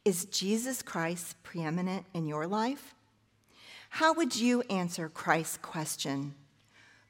Is 0.04 0.26
Jesus 0.26 0.82
Christ 0.82 1.42
preeminent 1.42 2.04
in 2.12 2.26
your 2.26 2.46
life? 2.46 2.94
How 3.88 4.12
would 4.12 4.36
you 4.36 4.62
answer 4.68 5.08
Christ's 5.08 5.56
question, 5.56 6.34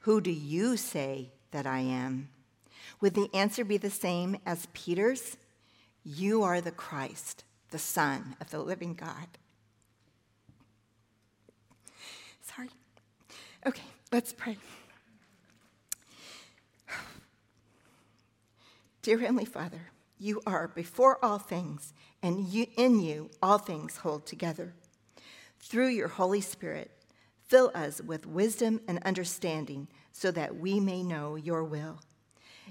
Who 0.01 0.21
do 0.21 0.31
you 0.31 0.77
say 0.77 1.31
that 1.51 1.67
I 1.67 1.81
am? 1.81 2.29
Would 3.01 3.15
the 3.15 3.31
answer 3.35 3.65
be 3.65 3.79
the 3.79 3.91
same 3.91 4.37
as 4.47 4.69
Peter's? 4.73 5.37
You 6.05 6.43
are 6.43 6.61
the 6.61 6.71
Christ, 6.71 7.43
the 7.71 7.79
Son 7.79 8.37
of 8.41 8.51
the 8.51 8.59
living 8.61 8.95
God. 8.95 9.39
Sorry. 12.43 12.69
Okay, 13.67 13.87
let's 14.13 14.33
pray. 14.33 14.59
Dear 19.03 19.19
Heavenly 19.19 19.47
Father, 19.47 19.91
you 20.19 20.43
are 20.47 20.69
before 20.69 21.19
all 21.25 21.39
things, 21.39 21.93
and 22.25 22.49
you, 22.49 22.67
in 22.79 23.01
you 23.01 23.29
all 23.43 23.59
things 23.59 23.99
hold 23.99 24.25
together. 24.25 24.73
Through 25.61 25.89
your 25.89 26.09
Holy 26.09 26.41
Spirit, 26.41 26.91
fill 27.47 27.71
us 27.75 28.01
with 28.01 28.27
wisdom 28.27 28.81
and 28.89 28.99
understanding 29.05 29.89
so 30.11 30.31
that 30.31 30.57
we 30.57 30.81
may 30.81 31.03
know 31.03 31.37
your 31.37 31.63
will. 31.63 32.01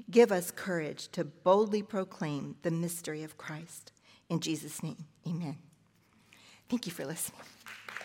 Give 0.10 0.32
us 0.32 0.50
courage 0.50 1.08
to 1.10 1.24
boldly 1.24 1.84
proclaim 1.84 2.56
the 2.64 2.72
mystery 2.72 3.22
of 3.22 3.38
Christ. 3.38 3.92
In 4.28 4.40
Jesus' 4.40 4.82
name, 4.82 5.06
amen. 5.28 5.60
Thank 6.68 6.88
you 6.88 6.92
for 6.92 7.06
listening. 7.06 7.42